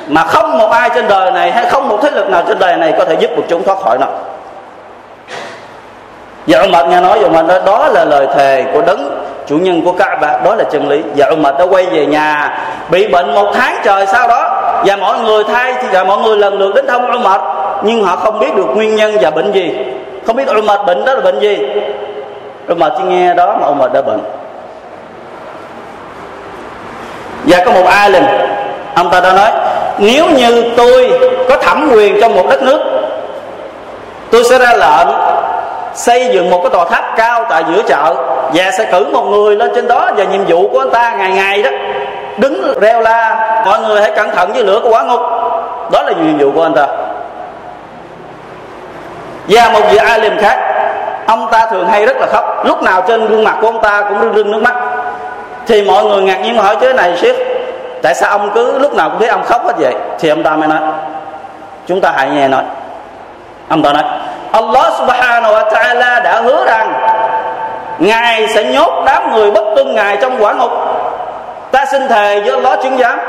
Mà 0.07 0.24
không 0.24 0.57
một 0.57 0.69
ai 0.72 0.89
trên 0.95 1.07
đời 1.07 1.31
này 1.31 1.51
hay 1.51 1.65
không 1.65 1.89
một 1.89 2.00
thế 2.01 2.12
lực 2.12 2.29
nào 2.29 2.43
trên 2.48 2.60
đời 2.60 2.75
này 2.75 2.93
có 2.98 3.05
thể 3.05 3.15
giúp 3.19 3.31
được 3.38 3.43
chúng 3.48 3.63
thoát 3.63 3.79
khỏi 3.79 3.98
nó. 3.98 4.07
Giờ 6.45 6.60
ông 6.60 6.72
mệt 6.72 6.88
nghe 6.88 7.01
nói 7.01 7.19
dùng 7.22 7.34
mình 7.34 7.48
đó, 7.48 7.60
đó 7.65 7.88
là 7.88 8.05
lời 8.05 8.27
thề 8.36 8.65
của 8.74 8.81
đấng 8.81 9.14
chủ 9.47 9.57
nhân 9.57 9.81
của 9.81 9.91
Kaaba, 9.91 10.39
đó 10.43 10.55
là 10.55 10.63
chân 10.63 10.89
lý. 10.89 11.01
Và 11.15 11.29
mệt 11.29 11.55
đã 11.59 11.65
quay 11.65 11.85
về 11.85 12.05
nhà, 12.05 12.57
bị 12.89 13.07
bệnh 13.07 13.33
một 13.33 13.51
tháng 13.53 13.75
trời 13.83 14.05
sau 14.05 14.27
đó. 14.27 14.61
Và 14.85 14.95
mọi 14.95 15.19
người 15.19 15.43
thay 15.43 15.73
thì 15.81 15.87
và 15.91 16.03
mọi 16.03 16.17
người 16.17 16.37
lần 16.37 16.59
lượt 16.59 16.75
đến 16.75 16.87
thăm 16.87 17.01
ông 17.11 17.23
mệt 17.23 17.41
nhưng 17.83 18.03
họ 18.03 18.15
không 18.15 18.39
biết 18.39 18.55
được 18.55 18.65
nguyên 18.75 18.95
nhân 18.95 19.17
và 19.21 19.29
bệnh 19.29 19.51
gì. 19.51 19.77
Không 20.27 20.35
biết 20.35 20.47
ông 20.47 20.65
mệt 20.65 20.79
bệnh 20.85 21.05
đó 21.05 21.13
là 21.13 21.21
bệnh 21.21 21.39
gì. 21.39 21.57
Ông 22.67 22.79
mệt 22.79 22.93
chỉ 22.97 23.03
nghe 23.03 23.33
đó 23.33 23.57
mà 23.61 23.71
mệt 23.71 23.93
đã 23.93 24.01
bệnh. 24.01 24.21
Và 27.43 27.63
có 27.65 27.71
một 27.71 27.85
ai 27.85 28.09
linh 28.09 28.25
ông 28.95 29.09
ta 29.09 29.19
đã 29.19 29.33
nói, 29.33 29.51
nếu 29.97 30.25
như 30.29 30.63
tôi 30.77 31.19
có 31.49 31.57
thẩm 31.57 31.89
quyền 31.93 32.21
trong 32.21 32.35
một 32.35 32.45
đất 32.49 32.61
nước, 32.63 32.79
tôi 34.31 34.43
sẽ 34.43 34.57
ra 34.57 34.73
lệnh 34.73 35.07
xây 35.95 36.29
dựng 36.33 36.49
một 36.49 36.59
cái 36.63 36.69
tòa 36.69 36.85
tháp 36.85 37.03
cao 37.17 37.45
tại 37.49 37.63
giữa 37.67 37.81
chợ 37.87 38.15
và 38.53 38.71
sẽ 38.71 38.85
cử 38.91 39.05
một 39.13 39.21
người 39.21 39.55
lên 39.55 39.71
trên 39.75 39.87
đó 39.87 40.09
và 40.17 40.23
nhiệm 40.23 40.45
vụ 40.47 40.69
của 40.71 40.79
anh 40.79 40.89
ta 40.89 41.15
ngày 41.17 41.31
ngày 41.31 41.63
đó. 41.63 41.69
Đứng 42.37 42.73
reo 42.81 43.01
la, 43.01 43.35
mọi 43.65 43.79
người 43.79 44.01
hãy 44.01 44.11
cẩn 44.15 44.29
thận 44.29 44.53
với 44.53 44.63
lửa 44.63 44.79
của 44.83 44.89
quả 44.89 45.03
ngục. 45.03 45.21
Đó 45.91 46.01
là 46.01 46.11
nhiệm 46.11 46.37
vụ 46.37 46.51
của 46.55 46.63
anh 46.63 46.73
ta. 46.73 46.87
Và 49.47 49.69
một 49.73 49.81
vị 49.91 49.97
alim 49.97 50.37
khác, 50.37 50.59
ông 51.27 51.47
ta 51.51 51.65
thường 51.71 51.87
hay 51.87 52.05
rất 52.05 52.17
là 52.17 52.27
khóc. 52.27 52.65
Lúc 52.65 52.83
nào 52.83 53.01
trên 53.07 53.27
gương 53.27 53.43
mặt 53.43 53.57
của 53.61 53.67
ông 53.67 53.81
ta 53.81 54.01
cũng 54.01 54.21
rưng 54.21 54.33
rưng 54.35 54.51
nước 54.51 54.61
mắt. 54.61 54.75
Thì 55.67 55.81
mọi 55.81 56.03
người 56.03 56.21
ngạc 56.21 56.37
nhiên 56.37 56.57
hỏi, 56.57 56.77
chứ 56.81 56.93
này 56.93 57.17
siết 57.17 57.35
tại 58.01 58.15
sao 58.15 58.29
ông 58.29 58.51
cứ 58.53 58.79
lúc 58.79 58.93
nào 58.93 59.09
cũng 59.09 59.19
thấy 59.19 59.27
ông 59.27 59.43
khóc 59.43 59.65
hết 59.65 59.73
vậy? 59.77 59.93
Thì 60.19 60.29
ông 60.29 60.43
ta 60.43 60.55
mới 60.55 60.67
nói, 60.67 60.79
chúng 61.87 62.01
ta 62.01 62.11
hãy 62.15 62.29
nghe 62.29 62.47
nói 62.47 62.63
ông 63.69 63.83
ta 63.83 63.93
nói 63.93 64.03
Allah 64.55 64.88
subhanahu 65.00 65.51
wa 65.51 65.65
ta'ala 65.67 66.24
đã 66.24 66.41
hứa 66.41 66.65
rằng 66.65 66.93
Ngài 68.00 68.47
sẽ 68.47 68.63
nhốt 68.63 69.03
đám 69.05 69.33
người 69.33 69.51
bất 69.51 69.63
tuân 69.75 69.95
Ngài 69.95 70.17
trong 70.17 70.43
quả 70.43 70.53
ngục. 70.53 70.71
Ta 71.71 71.85
xin 71.85 72.07
thề 72.07 72.41
với 72.41 72.51
Allah 72.51 72.79
chứng 72.83 72.97
giám, 72.97 73.19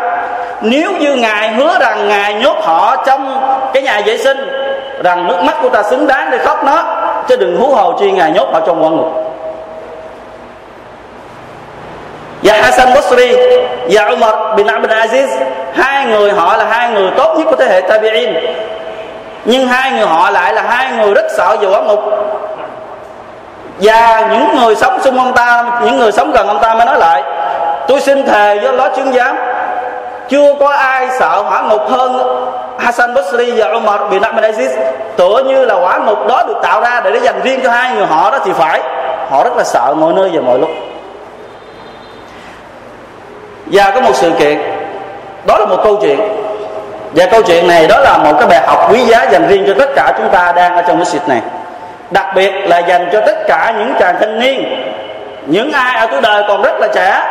Nếu 0.61 0.93
như 0.93 1.15
Ngài 1.15 1.49
hứa 1.49 1.79
rằng 1.81 2.09
Ngài 2.09 2.35
nhốt 2.35 2.57
họ 2.63 2.97
trong 3.07 3.43
cái 3.75 3.83
nhà 3.83 4.01
vệ 4.07 4.19
sinh, 4.19 4.39
Rằng 5.05 5.29
nước 5.29 5.43
mắt 5.43 5.57
của 5.63 5.69
ta 5.69 5.83
xứng 5.83 6.07
đáng 6.07 6.31
để 6.31 6.39
khóc 6.39 6.65
nó, 6.65 6.85
Chứ 7.29 7.37
đừng 7.37 7.57
hú 7.57 7.75
hồ 7.75 7.93
chi 7.99 8.13
Ngài 8.13 8.31
nhốt 8.31 8.49
họ 8.53 8.61
trong 8.67 8.85
quả 8.85 8.91
ngục. 8.91 9.27
Và 12.43 12.55
Hassan 12.63 12.95
Basri 12.95 13.37
và 13.91 14.05
Umar 14.05 14.35
bin 14.57 14.67
Abdul 14.67 14.93
Aziz, 14.93 15.29
hai 15.75 16.07
người 16.07 16.33
họ 16.33 16.57
là 16.57 16.65
hai 16.65 16.91
người 16.91 17.11
tốt 17.17 17.35
nhất 17.39 17.47
của 17.51 17.57
thế 17.57 17.67
hệ 17.67 17.81
Tabi'in 17.81 18.35
nhưng 19.47 19.67
hai 19.67 19.91
người 19.91 20.07
họ 20.07 20.31
lại 20.31 20.55
là 20.55 20.63
hai 20.63 20.91
người 20.93 21.15
rất 21.15 21.25
sợ 21.37 21.57
vào 21.61 21.71
quả 21.71 21.81
ngục. 21.81 22.01
Và 23.79 24.29
những 24.31 24.57
người 24.57 24.75
sống 24.75 25.01
xung 25.03 25.19
quanh 25.19 25.33
ta, 25.33 25.81
những 25.85 25.99
người 25.99 26.13
sống 26.13 26.33
gần 26.33 26.49
ông 26.49 26.59
ta 26.63 26.75
mới 26.75 26.87
nói 26.87 26.99
lại, 26.99 27.23
tôi 27.89 28.01
xin 28.01 28.27
thề 28.27 28.59
với 28.59 28.73
ló 28.73 28.89
chứng 28.97 29.13
giám, 29.13 29.37
chưa 30.29 30.55
có 30.61 30.69
ai 30.69 31.09
sợ 31.19 31.43
hỏa 31.43 31.63
ngục 31.63 31.91
hơn 31.91 32.43
Hassan 32.79 33.15
Basri 33.15 33.53
và 33.57 33.67
Umar 33.69 34.01
bin 34.11 34.23
Abdul 34.23 34.45
Aziz 34.45 34.69
tựa 35.17 35.43
như 35.47 35.65
là 35.65 35.75
hỏa 35.75 35.99
ngục 35.99 36.27
đó 36.29 36.43
được 36.47 36.57
tạo 36.63 36.81
ra 36.81 37.01
để 37.05 37.11
để 37.11 37.21
dành 37.21 37.41
riêng 37.43 37.61
cho 37.65 37.71
hai 37.71 37.95
người 37.95 38.07
họ 38.07 38.31
đó 38.31 38.39
thì 38.45 38.53
phải. 38.53 38.81
Họ 39.31 39.45
rất 39.45 39.57
là 39.57 39.65
sợ 39.65 39.95
mọi 39.99 40.13
nơi 40.13 40.31
và 40.33 40.41
mọi 40.41 40.59
lúc. 40.59 40.71
Và 43.67 43.91
có 43.95 44.01
một 44.01 44.15
sự 44.15 44.33
kiện, 44.39 44.59
đó 45.47 45.59
là 45.59 45.67
một 45.67 45.81
câu 45.85 45.97
chuyện 45.97 46.46
và 47.17 47.27
câu 47.27 47.43
chuyện 47.43 47.69
này 47.69 47.87
đó 47.87 47.99
là 47.99 48.19
một 48.19 48.33
cái 48.39 48.49
bài 48.49 48.61
học 48.67 48.93
quý 48.93 49.01
giá 49.01 49.23
dành 49.31 49.49
riêng 49.49 49.65
cho 49.67 49.75
tất 49.79 49.89
cả 49.97 50.13
chúng 50.19 50.29
ta 50.29 50.53
đang 50.57 50.77
ở 50.77 50.83
trong 50.83 50.97
cái 50.97 51.05
xịt 51.05 51.29
này. 51.29 51.41
Đặc 52.11 52.27
biệt 52.35 52.53
là 52.53 52.79
dành 52.79 53.09
cho 53.13 53.21
tất 53.21 53.47
cả 53.47 53.73
những 53.79 53.95
chàng 54.01 54.17
thanh 54.21 54.39
niên. 54.39 54.85
Những 55.47 55.73
ai 55.73 55.99
ở 55.99 56.07
tuổi 56.07 56.21
đời 56.21 56.45
còn 56.49 56.63
rất 56.63 56.81
là 56.81 56.89
trẻ, 56.95 57.23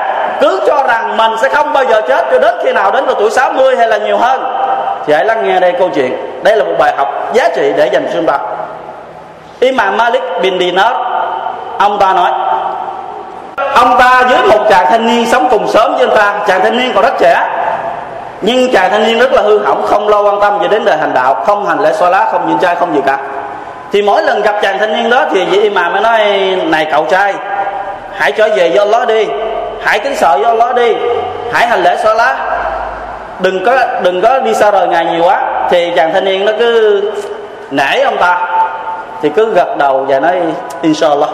cứ 0.42 0.64
cho 0.68 0.84
rằng 0.88 1.18
mình 1.18 1.32
sẽ 1.42 1.50
không 1.50 1.74
bao 1.74 1.84
giờ 1.86 2.02
chết 2.08 2.26
cho 2.32 2.40
đến 2.40 2.56
khi 2.64 2.74
nào 2.74 2.92
đến 2.92 3.06
vào 3.06 3.16
tuổi 3.16 3.32
60 3.32 3.76
hay 3.78 3.88
là 3.88 3.98
nhiều 3.98 4.18
hơn. 4.18 4.44
Thì 5.08 5.14
hãy 5.14 5.26
lắng 5.26 5.48
nghe 5.48 5.60
đây 5.60 5.74
câu 5.80 5.90
chuyện. 5.96 6.42
Đây 6.44 6.58
là 6.58 6.64
một 6.64 6.76
bài 6.80 6.94
học 6.98 7.08
giá 7.34 7.50
trị 7.56 7.74
để 7.78 7.90
dành 7.94 8.06
cho 8.06 8.12
chúng 8.14 8.26
ta. 8.26 8.38
Imam 9.60 9.98
Malik 9.98 10.24
bin 10.42 10.60
Dinar, 10.60 10.92
ông 11.78 12.00
ta 12.00 12.14
nói, 12.14 12.32
ông 13.76 13.96
ta 14.00 14.24
với 14.30 14.44
một 14.44 14.66
chàng 14.70 14.86
thanh 14.90 15.08
niên 15.08 15.26
sống 15.26 15.48
cùng 15.52 15.68
sớm 15.68 15.94
với 15.94 16.08
ông 16.08 16.18
ta. 16.18 16.34
Chàng 16.48 16.62
thanh 16.64 16.78
niên 16.78 16.92
còn 16.96 17.04
rất 17.04 17.14
trẻ 17.20 17.48
nhưng 18.42 18.72
chàng 18.72 18.92
thanh 18.92 19.04
niên 19.04 19.20
rất 19.20 19.34
là 19.34 19.42
hư 19.42 19.60
hỏng, 19.60 19.86
không 19.86 20.10
lo 20.10 20.22
quan 20.22 20.40
tâm 20.42 20.60
về 20.60 20.68
đến 20.68 20.86
đời 20.86 20.98
hành 20.98 21.14
đạo, 21.14 21.44
không 21.46 21.66
hành 21.66 21.80
lễ 21.80 21.94
xoa 21.94 22.10
lá, 22.10 22.28
không 22.32 22.48
nhìn 22.48 22.58
trai, 22.60 22.76
không 22.76 22.96
gì 22.96 23.02
cả. 23.06 23.18
Thì 23.92 24.02
mỗi 24.02 24.24
lần 24.24 24.42
gặp 24.42 24.56
chàng 24.62 24.80
thanh 24.80 24.94
niên 24.94 25.10
đó 25.10 25.26
thì 25.32 25.46
vị 25.46 25.62
imam 25.62 25.94
mới 25.94 26.02
nói, 26.02 26.20
này 26.66 26.88
cậu 26.92 27.06
trai, 27.06 27.34
hãy 28.14 28.32
trở 28.32 28.50
về 28.56 28.68
do 28.68 28.86
ló 28.86 29.06
đi, 29.06 29.28
hãy 29.82 30.00
kính 30.00 30.16
sợ 30.16 30.40
do 30.44 30.54
ló 30.54 30.74
đi, 30.74 30.96
hãy 31.54 31.68
hành 31.68 31.84
lễ 31.84 31.98
xoa 32.04 32.14
lá. 32.14 32.36
Đừng 33.40 33.66
có 33.66 33.78
đừng 34.04 34.22
có 34.22 34.40
đi 34.40 34.54
xa 34.54 34.72
rời 34.72 34.88
ngài 34.88 35.06
nhiều 35.06 35.24
quá. 35.24 35.42
Thì 35.70 35.92
chàng 35.96 36.14
thanh 36.14 36.26
niên 36.26 36.46
nó 36.46 36.52
cứ 36.60 37.02
nể 37.72 38.02
ông 38.02 38.18
ta, 38.18 38.48
thì 39.22 39.30
cứ 39.36 39.54
gật 39.54 39.78
đầu 39.78 40.06
và 40.08 40.20
nói, 40.20 40.40
inshallah. 40.82 41.30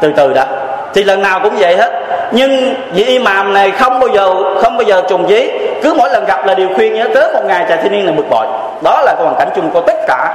Từ 0.00 0.12
từ 0.16 0.32
đã. 0.32 0.46
Thì 0.94 1.04
lần 1.04 1.22
nào 1.22 1.40
cũng 1.42 1.54
vậy 1.58 1.76
hết. 1.76 1.92
Nhưng 2.30 2.74
vị 2.92 3.04
imam 3.04 3.54
này 3.54 3.70
không 3.70 4.00
bao 4.00 4.08
giờ, 4.08 4.34
không 4.62 4.76
bao 4.76 4.82
giờ 4.82 5.02
trùng 5.08 5.28
dí 5.28 5.48
cứ 5.82 5.94
mỗi 5.94 6.10
lần 6.10 6.24
gặp 6.24 6.46
là 6.46 6.54
điều 6.54 6.68
khuyên 6.74 6.94
nhớ 6.94 7.04
tới 7.14 7.32
một 7.34 7.44
ngày 7.44 7.64
chàng 7.68 7.78
thanh 7.82 7.92
niên 7.92 8.06
là 8.06 8.12
bực 8.12 8.30
bội. 8.30 8.46
Đó 8.80 9.02
là 9.04 9.14
hoàn 9.18 9.34
cảnh 9.38 9.48
chung 9.56 9.70
của 9.70 9.80
tất 9.80 9.96
cả. 10.06 10.34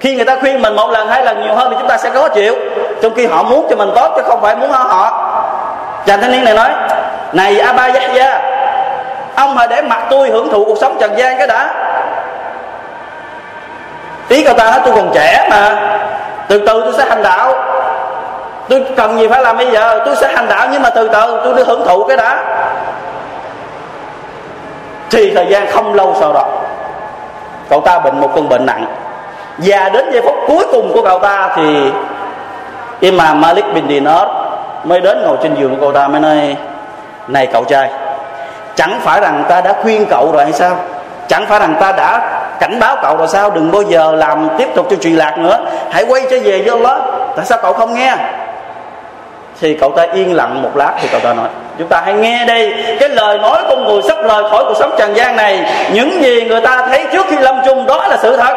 Khi 0.00 0.16
người 0.16 0.24
ta 0.24 0.36
khuyên 0.40 0.62
mình 0.62 0.76
một 0.76 0.90
lần, 0.90 1.08
hai 1.08 1.24
lần, 1.24 1.42
nhiều 1.42 1.54
hơn 1.54 1.70
thì 1.70 1.76
chúng 1.78 1.88
ta 1.88 1.96
sẽ 1.96 2.10
có 2.10 2.28
chịu. 2.28 2.54
Trong 3.02 3.14
khi 3.14 3.26
họ 3.26 3.42
muốn 3.42 3.66
cho 3.70 3.76
mình 3.76 3.90
tốt 3.94 4.12
chứ 4.16 4.22
không 4.26 4.40
phải 4.42 4.56
muốn 4.56 4.70
họ. 4.70 5.30
Chàng 6.06 6.20
thanh 6.20 6.32
niên 6.32 6.44
này 6.44 6.54
nói, 6.54 6.68
này 7.32 7.60
Aba 7.60 7.86
gia 7.86 8.40
ông 9.34 9.56
hãy 9.56 9.68
để 9.68 9.82
mặt 9.82 10.02
tôi 10.10 10.28
hưởng 10.28 10.50
thụ 10.50 10.64
cuộc 10.64 10.78
sống 10.80 10.96
trần 11.00 11.18
gian 11.18 11.38
cái 11.38 11.46
đã. 11.46 11.74
Ý 14.28 14.44
cậu 14.44 14.54
ta 14.54 14.64
nói 14.70 14.80
tôi 14.84 14.94
còn 14.96 15.10
trẻ 15.14 15.48
mà. 15.50 15.76
Từ 16.48 16.58
từ 16.58 16.82
tôi 16.82 16.92
sẽ 16.98 17.04
hành 17.08 17.22
đạo. 17.22 17.52
Tôi 18.68 18.84
cần 18.96 19.18
gì 19.18 19.28
phải 19.28 19.42
làm 19.42 19.56
bây 19.56 19.70
giờ? 19.70 20.00
Tôi 20.06 20.16
sẽ 20.16 20.32
hành 20.34 20.48
đạo 20.48 20.66
nhưng 20.72 20.82
mà 20.82 20.90
từ 20.90 21.08
từ 21.08 21.40
tôi 21.44 21.54
đi 21.54 21.62
hưởng 21.62 21.86
thụ 21.86 22.04
cái 22.04 22.16
đã 22.16 22.36
thì 25.14 25.34
thời 25.34 25.46
gian 25.46 25.66
không 25.70 25.94
lâu 25.94 26.16
sau 26.20 26.32
đó, 26.32 26.44
cậu 27.70 27.80
ta 27.80 27.98
bệnh 27.98 28.20
một 28.20 28.30
cơn 28.34 28.48
bệnh 28.48 28.66
nặng. 28.66 28.86
Và 29.58 29.88
đến 29.88 30.10
giây 30.12 30.22
phút 30.22 30.34
cuối 30.46 30.66
cùng 30.72 30.92
của 30.92 31.02
cậu 31.02 31.18
ta 31.18 31.52
thì 31.56 31.90
Imam 33.00 33.40
Malik 33.40 33.64
bin 33.74 33.88
Dinar 33.88 34.28
mới 34.84 35.00
đến 35.00 35.22
ngồi 35.26 35.36
trên 35.42 35.54
giường 35.54 35.74
của 35.74 35.80
cậu 35.80 35.92
ta 35.92 36.08
mới 36.08 36.20
nói, 36.20 36.56
này 37.28 37.46
cậu 37.46 37.64
trai, 37.64 37.90
chẳng 38.74 39.00
phải 39.02 39.20
rằng 39.20 39.44
ta 39.48 39.60
đã 39.60 39.74
khuyên 39.82 40.06
cậu 40.10 40.32
rồi 40.32 40.42
hay 40.42 40.52
sao? 40.52 40.76
Chẳng 41.28 41.46
phải 41.46 41.60
rằng 41.60 41.76
ta 41.80 41.92
đã 41.92 42.40
cảnh 42.60 42.78
báo 42.80 42.96
cậu 43.02 43.16
rồi 43.16 43.28
sao? 43.28 43.50
Đừng 43.50 43.72
bao 43.72 43.82
giờ 43.82 44.12
làm 44.12 44.48
tiếp 44.58 44.68
tục 44.74 44.86
cho 44.90 44.96
truyền 44.96 45.14
lạc 45.14 45.38
nữa. 45.38 45.58
Hãy 45.90 46.04
quay 46.08 46.22
trở 46.30 46.36
về 46.44 46.62
với 46.62 46.70
Allah. 46.70 46.98
Tại 47.36 47.44
sao 47.44 47.58
cậu 47.62 47.72
không 47.72 47.94
nghe? 47.94 48.16
Thì 49.60 49.74
cậu 49.74 49.92
ta 49.96 50.06
yên 50.12 50.36
lặng 50.36 50.62
một 50.62 50.76
lát 50.76 50.92
thì 51.00 51.08
cậu 51.12 51.20
ta 51.20 51.32
nói, 51.34 51.48
chúng 51.78 51.88
ta 51.88 52.02
hãy 52.04 52.14
nghe 52.14 52.44
đây, 52.44 52.74
cái 53.00 53.08
lời 53.08 53.38
nói 53.38 53.58
con 53.68 53.84
người 53.84 54.02
sắp 54.02 54.18
lời 54.24 54.42
khỏi 54.50 54.64
cuộc 54.64 54.76
sống 54.78 54.94
trần 54.98 55.16
gian 55.16 55.36
này, 55.36 55.60
những 55.92 56.22
gì 56.22 56.44
người 56.48 56.60
ta 56.60 56.86
thấy 56.88 57.04
trước 57.12 57.26
khi 57.28 57.36
lâm 57.36 57.56
chung 57.66 57.86
đó 57.86 58.06
là 58.08 58.16
sự 58.16 58.36
thật. 58.36 58.54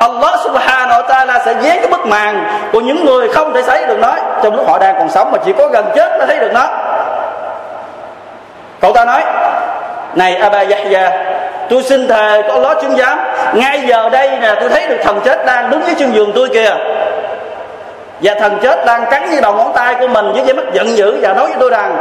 Allah 0.00 0.40
subhanahu 0.44 1.02
wa 1.02 1.06
ta'ala 1.06 1.38
sẽ 1.44 1.52
dán 1.52 1.76
cái 1.76 1.86
bức 1.90 2.06
màn 2.06 2.44
của 2.72 2.80
những 2.80 3.04
người 3.04 3.28
không 3.28 3.52
thể 3.54 3.62
thấy 3.62 3.86
được 3.86 3.98
nó 3.98 4.12
trong 4.42 4.56
lúc 4.56 4.68
họ 4.68 4.78
đang 4.78 4.94
còn 4.98 5.08
sống, 5.08 5.32
mà 5.32 5.38
chỉ 5.44 5.52
có 5.58 5.68
gần 5.68 5.84
chết 5.94 6.18
mới 6.18 6.26
thấy 6.26 6.38
được 6.38 6.52
nó. 6.54 6.68
Cậu 8.80 8.92
ta 8.92 9.04
nói, 9.04 9.22
này 10.14 10.34
Aba 10.34 10.58
Yahya, 10.58 11.10
tôi 11.70 11.82
xin 11.82 12.08
thề 12.08 12.42
có 12.48 12.54
Allah 12.54 12.76
chứng 12.82 12.96
giám, 12.96 13.18
ngay 13.54 13.80
giờ 13.86 14.08
đây 14.08 14.30
nè, 14.40 14.54
tôi 14.60 14.68
thấy 14.68 14.86
được 14.86 14.98
thần 15.04 15.20
chết 15.24 15.46
đang 15.46 15.70
đứng 15.70 15.80
dưới 15.86 15.94
chân 15.98 16.14
giường 16.14 16.32
tôi 16.34 16.48
kìa 16.48 16.74
và 18.21 18.33
thần 18.39 18.59
chết 18.61 18.85
đang 18.85 19.05
cắn 19.11 19.29
với 19.29 19.41
đầu 19.41 19.53
ngón 19.53 19.73
tay 19.73 19.95
của 19.99 20.07
mình 20.07 20.31
với 20.33 20.41
dây 20.45 20.53
mắt 20.53 20.63
giận 20.73 20.97
dữ 20.97 21.17
và 21.21 21.33
nói 21.33 21.45
với 21.45 21.55
tôi 21.59 21.69
rằng 21.69 21.97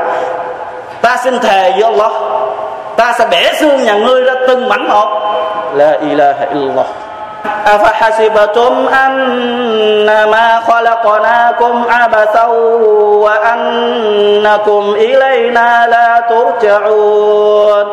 ta 1.02 1.16
xin 1.25 1.38
thề 1.38 1.70
với 1.70 1.82
Allah 1.82 2.12
ta 2.96 3.12
sẽ 3.18 3.26
bẻ 3.30 3.52
xương 3.52 3.84
nhà 3.84 3.94
ngươi 3.94 4.25
ra 4.25 4.32
từng 4.49 4.68
mảnh 4.68 4.88
một 4.88 5.08
la 5.75 5.92
ilaha 5.92 6.46
illallah 6.52 6.87
أفحسبتم 7.66 8.88
أنما 8.88 10.60
خلقناكم 10.60 11.84
عبثا 11.90 12.46
وأنكم 13.25 14.94
إلينا 14.96 15.87
لا 15.87 16.20
ترجعون 16.20 17.87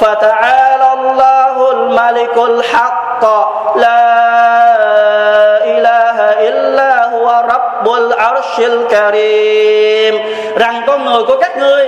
فتعالى 0.00 0.92
الله 0.92 1.70
الملك 1.70 2.36
الحق 2.38 3.24
لا 3.76 4.02
إله 5.64 5.72
إلا 5.78 5.95
هو 5.95 5.95
Rabbul 7.87 8.11
Arshil 8.11 8.87
Karim. 8.89 10.15
Rằng 10.59 10.81
con 10.87 11.05
người 11.05 11.23
của 11.27 11.37
các 11.41 11.57
ngươi, 11.57 11.87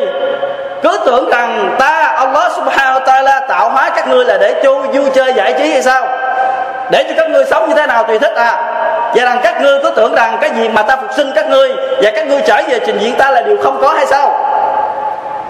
cứ 0.84 1.00
tưởng 1.06 1.30
rằng 1.30 1.76
ta, 1.80 2.16
Allah 2.18 2.52
Subhanahu 2.56 3.00
wa 3.00 3.06
Taala 3.06 3.40
tạo 3.40 3.70
hóa 3.70 3.90
các 3.96 4.08
ngươi 4.08 4.26
là 4.26 4.38
để 4.38 4.62
chu, 4.64 4.82
vui 4.82 5.10
chơi, 5.14 5.34
giải 5.34 5.54
trí 5.58 5.72
hay 5.72 5.82
sao? 5.82 6.08
Để 6.92 7.04
cho 7.04 7.14
các 7.18 7.30
ngươi 7.30 7.46
sống 7.46 7.70
như 7.70 7.76
thế 7.76 7.86
nào 7.86 8.04
tùy 8.04 8.20
thích 8.20 8.34
à? 8.36 8.56
Và 9.16 9.24
rằng 9.24 9.40
các 9.44 9.62
ngươi 9.62 9.80
cứ 9.84 9.92
tưởng 9.96 10.16
rằng 10.16 10.38
cái 10.42 10.50
gì 10.56 10.70
mà 10.70 10.82
ta 10.82 10.96
phục 10.96 11.14
sinh 11.14 11.32
các 11.36 11.50
ngươi 11.50 11.72
và 12.02 12.12
các 12.16 12.28
ngươi 12.28 12.42
trở 12.46 12.62
về 12.68 12.80
trình 12.86 12.98
diện 13.00 13.16
ta 13.16 13.32
là 13.32 13.42
điều 13.42 13.58
không 13.64 13.78
có 13.82 13.94
hay 13.94 14.06
sao? 14.06 14.32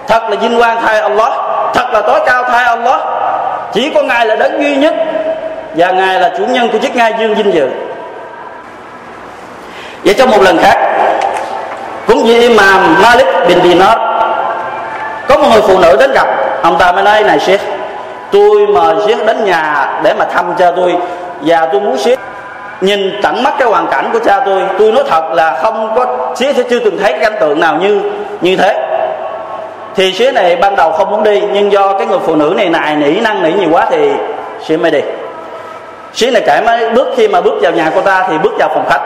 Thật 0.08 0.22
là 0.30 0.36
vinh 0.36 0.58
quang 0.58 0.80
thay 0.82 1.00
Allah, 1.00 1.32
thật 1.74 1.86
là 1.92 2.00
tối 2.00 2.20
cao 2.26 2.42
thay 2.42 2.64
Allah. 2.64 3.00
Chỉ 3.72 3.90
có 3.94 4.02
ngài 4.02 4.26
là 4.26 4.36
đấng 4.36 4.62
duy 4.62 4.76
nhất 4.76 4.94
và 5.74 5.90
ngài 5.90 6.20
là 6.20 6.30
chủ 6.38 6.44
nhân 6.44 6.68
của 6.72 6.78
chiếc 6.78 6.96
ngai 6.96 7.14
dương 7.18 7.34
vinh 7.34 7.54
dự 7.54 7.68
vậy 10.04 10.14
trong 10.18 10.30
một 10.30 10.42
lần 10.42 10.58
khác. 10.58 10.76
Cũng 12.06 12.24
như 12.24 12.40
imam 12.40 13.02
malik 13.02 13.26
bin 13.48 13.62
dinar, 13.62 13.98
có 15.28 15.38
một 15.38 15.48
người 15.52 15.62
phụ 15.62 15.78
nữ 15.78 15.96
đến 16.00 16.12
gặp. 16.12 16.28
Ông 16.62 16.78
ta 16.78 16.92
mới 16.92 17.04
nói, 17.04 17.22
này 17.22 17.40
sheikh, 17.40 17.60
tôi 18.30 18.66
mời 18.66 18.94
sheikh 19.06 19.26
đến 19.26 19.44
nhà 19.44 19.90
để 20.02 20.14
mà 20.14 20.24
thăm 20.24 20.54
cha 20.58 20.70
tôi 20.76 20.96
và 21.40 21.68
tôi 21.72 21.80
muốn 21.80 21.98
sheikh 21.98 22.18
nhìn 22.80 23.20
tận 23.22 23.42
mắt 23.42 23.54
cái 23.58 23.68
hoàn 23.68 23.86
cảnh 23.86 24.10
của 24.12 24.18
cha 24.24 24.40
tôi. 24.46 24.62
Tôi 24.78 24.92
nói 24.92 25.04
thật 25.08 25.32
là 25.32 25.58
không 25.62 25.92
có, 25.96 26.06
sheikh 26.36 26.56
sẽ 26.56 26.62
chưa 26.70 26.78
từng 26.78 26.98
thấy 26.98 27.12
cái 27.12 27.20
cảnh 27.20 27.36
tượng 27.40 27.60
nào 27.60 27.76
như 27.76 28.00
như 28.40 28.56
thế. 28.56 28.86
Thì 29.94 30.12
sheikh 30.12 30.34
này 30.34 30.56
ban 30.56 30.76
đầu 30.76 30.92
không 30.92 31.10
muốn 31.10 31.22
đi, 31.22 31.42
nhưng 31.52 31.72
do 31.72 31.92
cái 31.92 32.06
người 32.06 32.18
phụ 32.26 32.36
nữ 32.36 32.54
này 32.56 32.68
nài 32.68 32.96
nỉ, 32.96 33.20
năng 33.20 33.42
nỉ 33.42 33.52
nhiều 33.52 33.68
quá 33.72 33.86
thì 33.90 34.10
sheikh 34.64 34.80
mới 34.80 34.90
đi. 34.90 35.00
Sheikh 36.14 36.32
này 36.32 36.42
kể 36.46 36.60
mới, 36.66 36.90
bước 36.90 37.08
khi 37.16 37.28
mà 37.28 37.40
bước 37.40 37.54
vào 37.62 37.72
nhà 37.72 37.90
cô 37.94 38.00
ta 38.00 38.26
thì 38.28 38.38
bước 38.38 38.52
vào 38.58 38.68
phòng 38.68 38.88
khách 38.90 39.00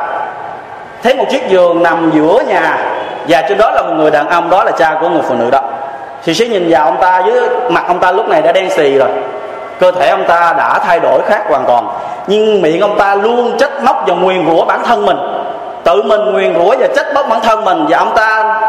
thấy 1.04 1.14
một 1.14 1.24
chiếc 1.30 1.48
giường 1.48 1.82
nằm 1.82 2.10
giữa 2.14 2.42
nhà 2.48 2.78
và 3.28 3.42
trên 3.48 3.58
đó 3.58 3.70
là 3.70 3.82
một 3.82 3.94
người 3.96 4.10
đàn 4.10 4.28
ông, 4.28 4.50
đó 4.50 4.64
là 4.64 4.70
cha 4.70 4.96
của 5.00 5.08
người 5.08 5.22
phụ 5.28 5.34
nữ 5.34 5.50
đó. 5.50 5.60
Thì 6.24 6.34
sẽ 6.34 6.46
nhìn 6.46 6.70
vào 6.70 6.84
ông 6.84 6.96
ta 7.00 7.22
với 7.26 7.48
mặt 7.70 7.84
ông 7.88 8.00
ta 8.00 8.12
lúc 8.12 8.28
này 8.28 8.42
đã 8.42 8.52
đen 8.52 8.70
xì 8.70 8.98
rồi. 8.98 9.08
Cơ 9.80 9.90
thể 9.92 10.08
ông 10.08 10.24
ta 10.28 10.54
đã 10.58 10.78
thay 10.78 11.00
đổi 11.00 11.22
khác 11.26 11.42
hoàn 11.48 11.64
toàn. 11.66 11.88
Nhưng 12.26 12.62
miệng 12.62 12.80
ông 12.80 12.98
ta 12.98 13.14
luôn 13.14 13.56
trách 13.58 13.82
móc 13.82 14.04
và 14.06 14.14
nguyền 14.14 14.46
rủa 14.50 14.64
bản 14.64 14.82
thân 14.84 15.06
mình. 15.06 15.16
Tự 15.84 16.02
mình 16.02 16.20
nguyền 16.32 16.54
rủa 16.54 16.74
và 16.78 16.86
trách 16.96 17.14
móc 17.14 17.28
bản 17.28 17.40
thân 17.40 17.64
mình. 17.64 17.86
Và 17.88 17.98
ông 17.98 18.12
ta 18.16 18.60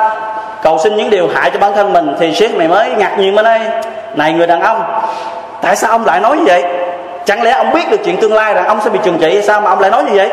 cầu 0.63 0.77
xin 0.83 0.95
những 0.95 1.09
điều 1.09 1.29
hại 1.35 1.49
cho 1.49 1.59
bản 1.59 1.73
thân 1.75 1.93
mình. 1.93 2.15
Thì 2.19 2.35
sếp 2.35 2.51
mày 2.51 2.67
mới 2.67 2.89
ngạc 2.89 3.19
nhiên 3.19 3.35
mới 3.35 3.43
nói, 3.43 3.59
này 4.15 4.33
người 4.33 4.47
đàn 4.47 4.61
ông, 4.61 4.83
tại 5.61 5.75
sao 5.75 5.91
ông 5.91 6.05
lại 6.05 6.19
nói 6.19 6.37
như 6.37 6.43
vậy? 6.45 6.63
Chẳng 7.25 7.43
lẽ 7.43 7.51
ông 7.51 7.73
biết 7.73 7.91
được 7.91 7.99
chuyện 8.05 8.17
tương 8.17 8.33
lai 8.33 8.53
rằng 8.53 8.67
ông 8.67 8.79
sẽ 8.83 8.89
bị 8.89 8.99
trừng 9.03 9.17
trị 9.21 9.33
hay 9.33 9.41
sao 9.41 9.61
mà 9.61 9.69
ông 9.69 9.79
lại 9.79 9.91
nói 9.91 10.03
như 10.03 10.11
vậy? 10.15 10.29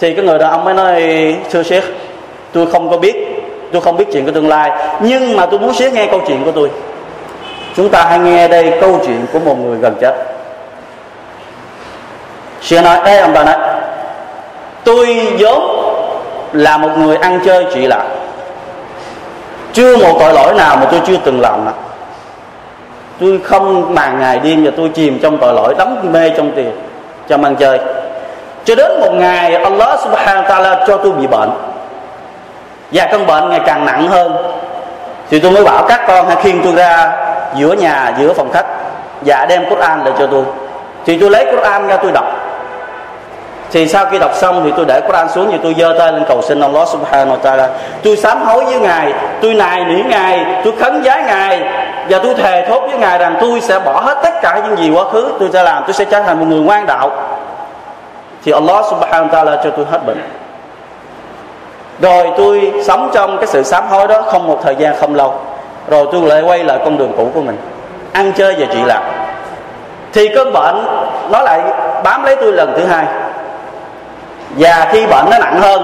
Thì 0.00 0.14
cái 0.14 0.24
người 0.24 0.38
đàn 0.38 0.50
ông 0.50 0.64
mới 0.64 0.74
nói 0.74 1.02
thưa 1.50 1.62
sếp 1.62 1.82
tôi 2.52 2.66
không 2.66 2.90
có 2.90 2.96
biết 2.96 3.16
tôi 3.72 3.82
không 3.82 3.96
biết 3.96 4.04
chuyện 4.12 4.24
của 4.24 4.32
tương 4.32 4.48
lai 4.48 4.70
nhưng 5.00 5.36
mà 5.36 5.46
tôi 5.46 5.60
muốn 5.60 5.74
sếp 5.74 5.92
nghe 5.92 6.06
câu 6.06 6.20
chuyện 6.26 6.44
của 6.44 6.52
tôi. 6.52 6.70
Chúng 7.76 7.88
ta 7.88 8.04
hãy 8.04 8.18
nghe 8.18 8.48
đây 8.48 8.72
câu 8.80 9.00
chuyện 9.06 9.26
của 9.32 9.38
một 9.38 9.54
người 9.54 9.78
gần 9.78 9.94
chết. 10.00 10.14
Sếp 12.62 12.84
nói, 12.84 12.98
ê 13.04 13.18
ông 13.18 13.34
ta 13.34 13.44
nói 13.44 13.54
Tôi 14.84 15.36
vốn 15.38 15.62
là 16.52 16.78
một 16.78 16.90
người 16.98 17.16
ăn 17.16 17.40
chơi 17.44 17.66
chị 17.74 17.86
lạc. 17.86 18.04
Chưa 19.72 19.96
một 19.96 20.16
tội 20.20 20.34
lỗi 20.34 20.54
nào 20.54 20.76
mà 20.76 20.84
tôi 20.90 21.00
chưa 21.06 21.16
từng 21.24 21.40
làm 21.40 21.64
nào 21.64 21.74
Tôi 23.20 23.40
không 23.44 23.94
màng 23.94 24.20
ngày 24.20 24.38
đêm 24.38 24.64
và 24.64 24.70
tôi 24.76 24.88
chìm 24.88 25.18
trong 25.22 25.38
tội 25.38 25.54
lỗi 25.54 25.74
đắm 25.78 26.12
mê 26.12 26.30
trong 26.36 26.52
tiền 26.56 26.70
Trong 27.28 27.44
ăn 27.44 27.56
chơi. 27.56 27.78
Cho 28.68 28.74
đến 28.74 29.00
một 29.00 29.12
ngày, 29.12 29.54
Allah 29.54 30.00
subhanahu 30.00 30.42
wa 30.42 30.48
ta'ala 30.48 30.86
cho 30.86 30.96
tôi 30.96 31.12
bị 31.12 31.26
bệnh. 31.26 31.50
Và 32.92 33.08
căn 33.10 33.26
bệnh 33.26 33.50
ngày 33.50 33.60
càng 33.66 33.86
nặng 33.86 34.08
hơn. 34.08 34.36
Thì 35.30 35.38
tôi 35.40 35.52
mới 35.52 35.64
bảo 35.64 35.84
các 35.88 36.00
con 36.08 36.26
hãy 36.26 36.36
khiêng 36.42 36.60
tôi 36.64 36.72
ra 36.72 37.12
giữa 37.54 37.72
nhà, 37.72 38.14
giữa 38.18 38.32
phòng 38.32 38.50
khách 38.52 38.66
và 39.20 39.46
đem 39.46 39.70
Quran 39.70 40.04
lại 40.04 40.12
cho 40.18 40.26
tôi. 40.26 40.44
Thì 41.06 41.18
tôi 41.18 41.30
lấy 41.30 41.46
Quran 41.50 41.88
ra 41.88 41.96
tôi 41.96 42.12
đọc. 42.12 42.24
Thì 43.70 43.88
sau 43.88 44.06
khi 44.06 44.18
đọc 44.18 44.30
xong 44.34 44.60
thì 44.64 44.72
tôi 44.76 44.84
để 44.84 45.00
Quran 45.00 45.28
xuống 45.28 45.48
thì 45.52 45.58
tôi 45.62 45.74
giơ 45.78 45.94
tay 45.98 46.12
lên 46.12 46.24
cầu 46.28 46.42
xin 46.42 46.60
Allah 46.60 46.88
subhanahu 46.88 47.36
wa 47.36 47.40
ta'ala. 47.40 47.68
Tôi 48.02 48.16
sám 48.16 48.42
hối 48.42 48.64
với 48.64 48.80
Ngài, 48.80 49.12
tôi 49.42 49.54
nài 49.54 49.84
nỉ 49.84 50.02
Ngài, 50.02 50.44
tôi 50.64 50.72
khấn 50.80 51.02
giá 51.02 51.20
Ngài 51.26 51.62
và 52.08 52.18
tôi 52.18 52.34
thề 52.34 52.66
thốt 52.68 52.80
với 52.80 52.98
Ngài 52.98 53.18
rằng 53.18 53.36
tôi 53.40 53.60
sẽ 53.60 53.78
bỏ 53.78 54.00
hết 54.00 54.18
tất 54.22 54.40
cả 54.42 54.60
những 54.64 54.78
gì 54.78 54.90
quá 54.90 55.04
khứ 55.12 55.32
tôi 55.40 55.48
sẽ 55.52 55.62
làm. 55.62 55.82
Tôi 55.86 55.92
sẽ 55.92 56.04
trở 56.04 56.22
thành 56.22 56.38
một 56.40 56.46
người 56.48 56.60
ngoan 56.60 56.86
đạo 56.86 57.10
thì 58.44 58.52
Allah 58.52 58.84
subhanahu 58.90 59.28
wa 59.28 59.30
ta'ala 59.30 59.56
cho 59.64 59.70
tôi 59.70 59.86
hết 59.90 60.06
bệnh. 60.06 60.22
Rồi 62.00 62.30
tôi 62.36 62.72
sống 62.84 63.10
trong 63.14 63.36
cái 63.38 63.46
sự 63.46 63.62
sám 63.62 63.88
hối 63.88 64.08
đó 64.08 64.22
không 64.22 64.46
một 64.46 64.58
thời 64.62 64.76
gian, 64.76 64.96
không 65.00 65.14
lâu. 65.14 65.34
Rồi 65.88 66.06
tôi 66.12 66.20
lại 66.20 66.42
quay 66.42 66.64
lại 66.64 66.78
con 66.84 66.98
đường 66.98 67.12
cũ 67.16 67.30
của 67.34 67.40
mình. 67.40 67.56
Ăn 68.12 68.32
chơi 68.36 68.54
và 68.58 68.66
trị 68.72 68.78
lạc. 68.84 69.02
Thì 70.12 70.28
cơn 70.34 70.52
bệnh, 70.52 70.86
nó 71.30 71.42
lại 71.42 71.60
bám 72.04 72.24
lấy 72.24 72.36
tôi 72.36 72.52
lần 72.52 72.74
thứ 72.76 72.84
hai. 72.84 73.04
Và 74.50 74.88
khi 74.92 75.06
bệnh 75.06 75.30
nó 75.30 75.38
nặng 75.38 75.60
hơn, 75.60 75.82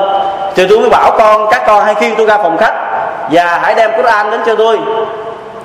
thì 0.55 0.67
tôi 0.69 0.79
mới 0.79 0.91
bảo 0.91 1.11
con, 1.19 1.47
các 1.51 1.63
con 1.67 1.85
hãy 1.85 1.95
khiêng 1.95 2.15
tôi 2.17 2.27
ra 2.27 2.39
phòng 2.39 2.57
khách 2.57 2.75
và 3.31 3.59
hãy 3.63 3.75
đem 3.75 3.91
Quran 3.97 4.31
đến 4.31 4.41
cho 4.47 4.55
tôi. 4.55 4.79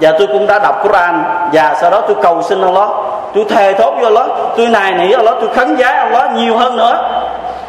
Và 0.02 0.12
tôi 0.19 0.28
cũng 0.28 0.47
đã 0.47 0.60
đọc 0.60 0.84
Quran 0.84 1.23
và 1.54 1.75
sau 1.82 1.89
đó 1.89 2.02
tôi 2.02 2.17
cầu 2.21 2.41
xin 2.41 2.62
Allah 2.62 2.89
tôi 3.34 3.46
thề 3.50 3.74
thốt 3.74 3.92
với 3.92 4.04
Allah, 4.04 4.28
tôi 4.58 4.68
nài 4.68 4.92
nỉ 4.92 5.12
Allah, 5.13 5.36
tôi 5.42 5.50
khấn 5.56 5.76
giá 5.76 5.88
Allah 5.88 6.32
nhiều 6.34 6.58
hơn 6.58 6.78
nữa. 6.78 7.10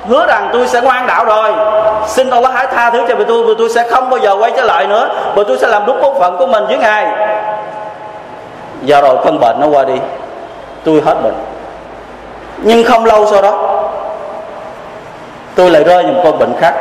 Hứa 0.08 0.26
rằng 0.26 0.50
tôi 0.52 0.66
sẽ 0.66 0.80
ngoan 0.80 1.06
đạo 1.06 1.24
rồi. 1.24 1.52
Xin 2.06 2.30
Allah 2.30 2.52
hãy 2.54 2.66
tha 2.66 2.90
thứ 2.90 3.02
cho 3.08 3.14
vì 3.14 3.24
tôi 3.24 3.42
vì 3.42 3.54
tôi 3.58 3.68
sẽ 3.70 3.88
không 3.90 4.10
bao 4.10 4.18
giờ 4.18 4.36
quay 4.40 4.52
trở 4.56 4.64
lại 4.64 4.86
nữa. 4.86 5.08
Và 5.34 5.42
tôi 5.48 5.58
sẽ 5.58 5.66
làm 5.66 5.86
đúng 5.86 6.00
bổn 6.02 6.14
phận 6.20 6.36
của 6.36 6.46
mình 6.46 6.66
với 6.66 6.78
ngài. 6.78 7.06
Giờ 8.82 9.00
rồi 9.00 9.16
cơn 9.24 9.40
bệnh 9.40 9.60
nó 9.60 9.66
qua 9.66 9.84
đi, 9.84 9.94
tôi 10.84 11.02
hết 11.06 11.14
bệnh. 11.22 11.34
Nhưng 12.56 12.84
không 12.84 13.04
lâu 13.04 13.26
sau 13.26 13.42
đó, 13.42 13.80
tôi 15.54 15.70
lại 15.70 15.84
rơi 15.84 16.04
vào 16.04 16.12
một 16.12 16.20
con 16.24 16.38
bệnh 16.38 16.52
khác. 16.60 16.74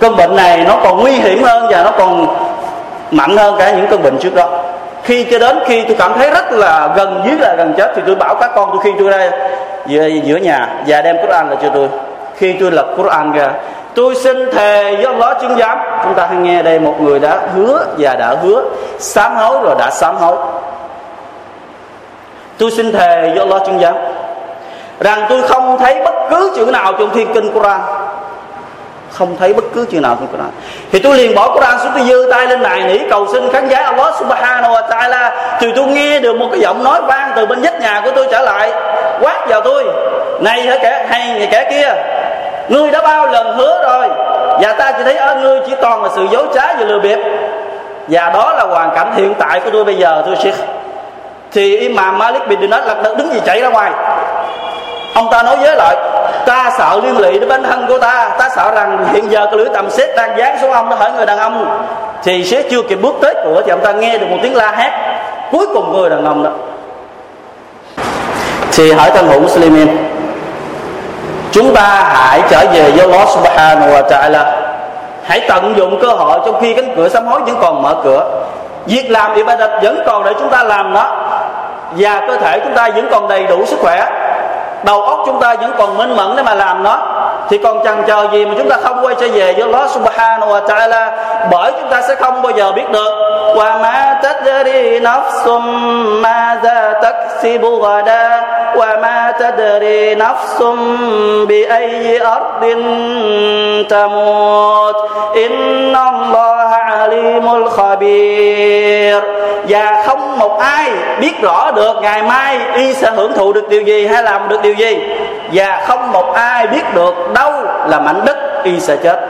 Cơn 0.00 0.16
bệnh 0.16 0.36
này 0.36 0.64
nó 0.68 0.76
còn 0.84 1.00
nguy 1.00 1.12
hiểm 1.12 1.42
hơn 1.42 1.66
và 1.70 1.82
nó 1.82 1.90
còn 1.98 2.26
mạnh 3.10 3.36
hơn 3.36 3.54
cả 3.58 3.70
những 3.70 3.86
cơn 3.86 4.02
bệnh 4.02 4.18
trước 4.18 4.34
đó 4.34 4.48
khi 5.04 5.24
cho 5.30 5.38
đến 5.38 5.58
khi 5.66 5.82
tôi 5.82 5.96
cảm 5.98 6.12
thấy 6.14 6.30
rất 6.30 6.52
là 6.52 6.92
gần 6.96 7.22
dưới 7.26 7.38
là 7.38 7.54
gần 7.54 7.74
chết, 7.76 7.92
thì 7.96 8.02
tôi 8.06 8.14
bảo 8.14 8.34
các 8.34 8.50
con 8.54 8.70
tôi 8.72 8.80
khi 8.84 8.92
tôi 8.98 9.10
ra 9.10 9.30
giữa 10.24 10.36
nhà 10.36 10.68
và 10.86 11.02
đem 11.02 11.16
Quran 11.22 11.48
lại 11.48 11.56
cho 11.62 11.68
tôi. 11.74 11.88
Khi 12.36 12.52
tôi 12.60 12.70
lật 12.70 12.86
Quran 12.96 13.32
ra, 13.32 13.50
tôi 13.94 14.14
xin 14.14 14.50
thề 14.50 14.94
với 14.94 15.04
Allah 15.04 15.36
chứng 15.40 15.56
giám. 15.56 15.78
Chúng 16.04 16.14
ta 16.14 16.26
hãy 16.26 16.36
nghe 16.36 16.62
đây, 16.62 16.78
một 16.78 16.94
người 17.00 17.18
đã 17.18 17.40
hứa 17.54 17.86
và 17.98 18.14
đã 18.14 18.36
hứa 18.42 18.64
sám 18.98 19.36
hối 19.36 19.58
rồi 19.62 19.74
đã 19.78 19.90
sám 19.90 20.16
hối. 20.16 20.36
Tôi 22.58 22.70
xin 22.70 22.92
thề 22.92 23.30
với 23.30 23.38
Allah 23.38 23.62
chứng 23.66 23.78
giám 23.80 23.94
rằng 25.00 25.26
tôi 25.28 25.42
không 25.42 25.78
thấy 25.78 26.02
bất 26.04 26.14
cứ 26.30 26.52
chữ 26.56 26.64
nào 26.64 26.92
trong 26.98 27.10
thiên 27.10 27.34
kinh 27.34 27.52
Quran 27.52 27.80
không 29.14 29.36
thấy 29.38 29.52
bất 29.52 29.64
cứ 29.74 29.86
chuyện 29.90 30.02
nào 30.02 30.16
trong 30.20 30.28
Quran 30.28 30.50
thì 30.92 30.98
tôi 30.98 31.16
liền 31.16 31.34
bỏ 31.34 31.54
Quran 31.54 31.78
xuống, 31.78 31.92
tôi 31.96 32.06
giơ 32.08 32.30
tay 32.30 32.46
lên 32.46 32.62
này 32.62 32.82
nỉ 32.82 32.98
cầu 33.10 33.26
xin 33.32 33.52
khán 33.52 33.68
giả 33.68 33.78
Allah 33.78 34.14
subhanahu 34.18 34.74
wa 34.74 34.88
ta'ala 34.88 35.30
thì 35.60 35.72
tôi 35.76 35.86
nghe 35.86 36.20
được 36.20 36.36
một 36.36 36.48
cái 36.50 36.60
giọng 36.60 36.84
nói 36.84 37.00
vang 37.02 37.32
từ 37.36 37.46
bên 37.46 37.62
vách 37.62 37.80
nhà 37.80 38.00
của 38.04 38.10
tôi 38.16 38.26
trở 38.30 38.40
lại. 38.40 38.72
Quát 39.20 39.48
vào 39.48 39.60
tôi, 39.60 39.84
này 40.40 40.62
hả 40.62 40.76
kẻ, 40.82 41.06
hay 41.08 41.38
người 41.38 41.48
kẻ 41.50 41.70
kia, 41.70 41.94
ngươi 42.68 42.90
đã 42.90 43.02
bao 43.02 43.26
lần 43.26 43.56
hứa 43.56 43.82
rồi, 43.82 44.08
và 44.60 44.72
ta 44.72 44.92
chỉ 44.92 45.04
thấy 45.04 45.16
ở 45.16 45.34
ngươi 45.34 45.60
chỉ 45.66 45.72
toàn 45.82 46.02
là 46.02 46.08
sự 46.16 46.26
dối 46.30 46.46
trá 46.54 46.74
và 46.74 46.84
lừa 46.84 46.98
bịp. 46.98 47.18
Và 48.08 48.30
đó 48.30 48.52
là 48.52 48.64
hoàn 48.64 48.94
cảnh 48.94 49.12
hiện 49.16 49.34
tại 49.38 49.60
của 49.60 49.70
tôi 49.72 49.84
bây 49.84 49.94
giờ 49.94 50.22
tôi 50.26 50.36
sẽ 50.44 50.52
thì 51.52 51.76
Imam 51.76 52.18
Malik 52.18 52.48
bin 52.48 52.60
Dinar 52.60 52.84
lật 52.86 53.14
đứng 53.18 53.32
gì 53.32 53.40
chạy 53.44 53.60
ra 53.60 53.68
ngoài 53.68 53.90
ông 55.14 55.28
ta 55.30 55.42
nói 55.42 55.56
với 55.56 55.76
lại, 55.76 55.96
ta 56.46 56.70
sợ 56.78 57.00
liên 57.02 57.18
lụy 57.18 57.38
đến 57.38 57.48
bản 57.48 57.62
thân 57.62 57.84
của 57.88 57.98
ta 57.98 58.28
ta 58.38 58.48
sợ 58.56 58.70
rằng 58.74 59.06
hiện 59.12 59.30
giờ 59.30 59.46
cái 59.46 59.56
lưỡi 59.56 59.68
tầm 59.74 59.90
xét 59.90 60.16
đang 60.16 60.38
dán 60.38 60.58
xuống 60.60 60.72
ông 60.72 60.90
nó 60.90 60.96
hỏi 60.96 61.12
người 61.12 61.26
đàn 61.26 61.38
ông. 61.38 61.86
Thì 62.22 62.44
sẽ 62.44 62.62
chưa 62.70 62.82
kịp 62.82 62.98
bước 63.02 63.14
tới 63.22 63.34
cửa 63.44 63.62
thì 63.64 63.70
ông 63.70 63.80
ta 63.84 63.92
nghe 63.92 64.18
được 64.18 64.26
một 64.30 64.36
tiếng 64.42 64.56
la 64.56 64.70
hét. 64.70 64.90
Cuối 65.52 65.66
cùng 65.74 65.92
người 65.92 66.10
đàn 66.10 66.24
ông 66.24 66.42
đó 66.42 66.50
thì 68.76 68.92
hỏi 68.92 69.10
thân 69.14 69.28
hữu 69.28 69.40
Muslimin, 69.40 69.88
chúng 71.52 71.74
ta 71.74 72.04
hãy 72.14 72.42
trở 72.50 72.58
về 72.72 72.90
với 72.90 73.00
Allah 73.00 73.28
subhanahu 73.28 73.88
wa 73.88 74.08
ta'ala. 74.08 74.44
Hãy 75.24 75.40
tận 75.48 75.74
dụng 75.76 75.98
cơ 76.02 76.08
hội 76.08 76.40
trong 76.46 76.60
khi 76.60 76.74
cánh 76.74 76.96
cửa 76.96 77.08
sám 77.08 77.26
hối 77.26 77.40
vẫn 77.40 77.56
còn 77.60 77.82
mở 77.82 77.94
cửa. 78.04 78.30
Việc 78.86 79.10
làm 79.10 79.34
ibadat 79.34 79.70
vẫn 79.82 80.02
còn 80.06 80.24
để 80.24 80.32
chúng 80.38 80.48
ta 80.48 80.62
làm 80.62 80.94
nó 80.94 81.16
và 81.96 82.20
cơ 82.28 82.36
thể 82.36 82.60
chúng 82.64 82.74
ta 82.74 82.88
vẫn 82.94 83.08
còn 83.10 83.28
đầy 83.28 83.46
đủ 83.46 83.66
sức 83.66 83.78
khỏe 83.80 84.06
đầu 84.84 85.02
óc 85.02 85.22
chúng 85.26 85.40
ta 85.40 85.54
vẫn 85.60 85.72
còn 85.78 85.96
minh 85.96 86.16
mẫn 86.16 86.36
để 86.36 86.42
mà 86.42 86.54
làm 86.54 86.82
nó. 86.82 86.98
Thì 87.48 87.58
còn 87.58 87.84
chần 87.84 88.02
chờ 88.06 88.26
gì 88.32 88.46
mà 88.46 88.54
chúng 88.58 88.68
ta 88.68 88.76
không 88.82 89.04
quay 89.04 89.14
trở 89.20 89.28
về 89.28 89.52
với 89.52 89.62
Allah 89.62 89.90
subhanahu 89.90 90.52
wa 90.52 90.66
ta'ala? 90.66 91.10
Bởi 91.50 91.72
chúng 91.72 91.90
ta 91.90 92.00
sẽ 92.08 92.14
không 92.14 92.42
bao 92.42 92.52
giờ 92.52 92.72
biết 92.72 92.90
được. 92.92 93.10
Wa 93.54 93.80
ma 93.82 94.18
tadri 94.22 95.00
nafsum 95.00 95.62
ma 96.20 96.56
za 96.62 96.92
taksibu 97.02 97.80
gada 97.80 98.42
wa 98.74 99.00
ma 99.00 99.32
tadri 99.40 100.14
nafsum 100.14 100.76
bi 101.46 101.64
ayyi 101.64 102.18
ardin 102.18 102.82
tamut. 103.88 104.96
Inna 105.34 106.04
Allah 106.04 106.63
alimul 106.78 107.68
khabir. 107.76 109.24
Và 109.68 110.02
không 110.06 110.38
một 110.38 110.58
ai 110.58 110.90
biết 111.20 111.42
rõ 111.42 111.70
được 111.70 111.96
ngày 112.02 112.22
mai 112.22 112.58
y 112.74 112.94
sẽ 112.94 113.10
hưởng 113.10 113.32
thụ 113.32 113.52
được 113.52 113.68
điều 113.68 113.82
gì 113.82 114.06
hay 114.06 114.22
làm 114.22 114.48
được 114.48 114.62
điều 114.62 114.74
gì. 114.74 114.98
Và 115.52 115.84
không 115.86 116.12
một 116.12 116.32
ai 116.34 116.66
biết 116.66 116.94
được 116.94 117.14
đâu 117.34 117.52
là 117.86 118.00
mảnh 118.00 118.24
đất 118.24 118.36
y 118.64 118.80
sẽ 118.80 118.96
chết. 118.96 119.20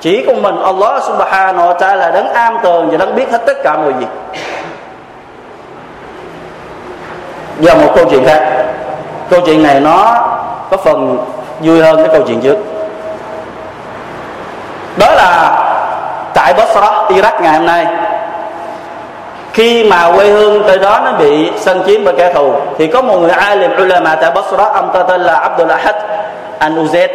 Chỉ 0.00 0.24
có 0.26 0.32
mình 0.32 0.62
Allah 0.62 1.02
subhanahu 1.02 1.68
wa 1.68 1.76
ta'ala 1.76 2.12
đấng 2.12 2.32
am 2.32 2.58
tường 2.62 2.88
và 2.90 2.96
đấng 2.96 3.14
biết 3.14 3.30
hết 3.32 3.46
tất 3.46 3.56
cả 3.64 3.76
mọi 3.76 3.92
việc. 3.92 4.40
Giờ 7.60 7.74
một 7.74 7.92
câu 7.96 8.04
chuyện 8.10 8.24
khác. 8.26 8.64
Câu 9.30 9.40
chuyện 9.46 9.62
này 9.62 9.80
nó 9.80 10.14
có 10.70 10.76
phần 10.76 11.18
vui 11.60 11.82
hơn 11.82 11.96
cái 11.96 12.08
câu 12.12 12.22
chuyện 12.26 12.40
trước. 12.40 12.56
Đó 14.96 15.12
là 15.14 15.62
tại 16.46 16.54
Basra, 16.54 17.08
Iraq 17.08 17.42
ngày 17.42 17.52
hôm 17.52 17.66
nay. 17.66 17.86
Khi 19.52 19.84
mà 19.84 20.12
quê 20.16 20.26
hương 20.26 20.62
tới 20.66 20.78
đó 20.78 21.00
nó 21.04 21.12
bị 21.12 21.50
xâm 21.56 21.84
chiếm 21.86 22.04
bởi 22.04 22.14
kẻ 22.18 22.32
thù, 22.32 22.52
thì 22.78 22.86
có 22.86 23.02
một 23.02 23.18
người 23.18 23.30
alim 23.30 23.70
ulama 23.82 24.14
tại 24.14 24.30
Basra, 24.30 24.64
ông 24.64 24.90
ta 24.94 25.02
tên 25.02 25.20
là 25.20 25.34
Abdul 25.34 25.70
Ahad 25.70 25.94
an 26.58 26.86
Uzed 26.86 27.08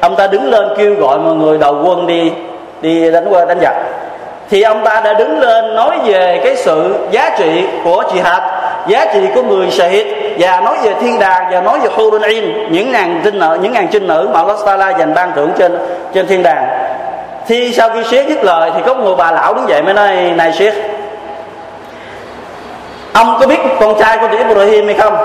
ông 0.00 0.16
ta 0.16 0.26
đứng 0.26 0.50
lên 0.50 0.68
kêu 0.78 0.94
gọi 0.94 1.18
mọi 1.18 1.34
người 1.34 1.58
đầu 1.58 1.82
quân 1.84 2.06
đi 2.06 2.32
đi 2.80 3.10
đánh 3.10 3.26
qua 3.30 3.44
đánh 3.44 3.58
giặc. 3.62 3.74
Thì 4.50 4.62
ông 4.62 4.84
ta 4.84 5.00
đã 5.00 5.14
đứng 5.14 5.40
lên 5.40 5.74
nói 5.74 5.98
về 6.04 6.40
cái 6.44 6.56
sự 6.56 6.94
giá 7.10 7.30
trị 7.38 7.66
của 7.84 8.02
jihad, 8.14 8.40
giá 8.86 9.06
trị 9.12 9.20
của 9.34 9.42
người 9.42 9.70
shahid, 9.70 10.06
và 10.38 10.60
nói 10.60 10.76
về 10.82 10.94
thiên 11.00 11.18
đàng, 11.18 11.46
và 11.52 11.60
nói 11.60 11.78
về 11.78 11.88
hurun 11.94 12.22
in 12.22 12.72
những 12.72 12.92
ngàn 12.92 13.20
trinh 13.24 13.38
nữ, 13.38 13.58
những 13.62 13.72
ngàn 13.72 13.88
trinh 13.92 14.06
nữ 14.06 14.28
mà 14.32 14.40
Allah 14.40 14.56
Taala 14.66 14.90
dành 14.90 15.14
ban 15.14 15.32
thưởng 15.36 15.50
trên 15.58 15.78
trên 16.14 16.26
thiên 16.26 16.42
đàng 16.42 16.75
thì 17.48 17.72
sau 17.72 17.90
khi 17.90 18.04
Sheikh 18.04 18.28
dứt 18.28 18.44
lời 18.44 18.70
thì 18.74 18.82
có 18.86 18.94
một 18.94 19.04
người 19.04 19.14
bà 19.16 19.30
lão 19.30 19.54
đứng 19.54 19.68
dậy 19.68 19.82
mới 19.82 19.94
nói, 19.94 20.14
này 20.36 20.52
Sheikh 20.52 20.74
ông 23.12 23.36
có 23.40 23.46
biết 23.46 23.58
con 23.80 23.98
trai 23.98 24.18
của 24.18 24.28
Ibrahim 24.38 24.86
hay 24.86 24.94
không? 24.94 25.16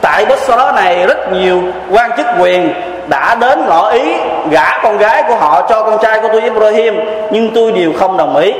Tại 0.00 0.24
Basra 0.24 0.72
này 0.72 1.06
rất 1.06 1.32
nhiều 1.32 1.62
quan 1.90 2.10
chức 2.16 2.26
quyền 2.40 2.72
đã 3.08 3.34
đến 3.34 3.66
ngỏ 3.66 3.90
ý 3.90 4.14
gả 4.50 4.80
con 4.82 4.98
gái 4.98 5.22
của 5.28 5.34
họ 5.34 5.66
cho 5.68 5.82
con 5.82 5.98
trai 6.02 6.20
của 6.20 6.28
tôi 6.32 6.40
Ibrahim, 6.40 7.00
nhưng 7.30 7.50
tôi 7.54 7.72
đều 7.72 7.92
không 7.98 8.16
đồng 8.16 8.36
ý. 8.36 8.52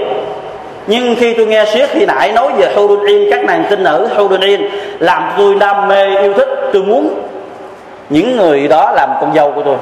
Nhưng 0.87 1.17
khi 1.19 1.35
tôi 1.35 1.47
nghe 1.47 1.65
siết 1.65 1.91
khi 1.91 2.07
nãy 2.07 2.33
nói 2.33 2.53
về 2.57 2.73
Hurunin 2.75 3.31
các 3.31 3.45
nàng 3.45 3.65
tinh 3.71 3.85
nữ 3.85 4.09
Hurunin 4.17 4.61
làm 4.99 5.33
tôi 5.39 5.55
đam 5.55 5.89
mê 5.89 6.17
yêu 6.21 6.35
thích, 6.35 6.49
tôi 6.73 6.83
muốn 6.83 7.15
những 8.09 8.37
người 8.37 8.69
đó 8.69 8.93
làm 8.97 9.11
con 9.21 9.35
dâu 9.35 9.53
của 9.53 9.63
tôi 9.63 9.77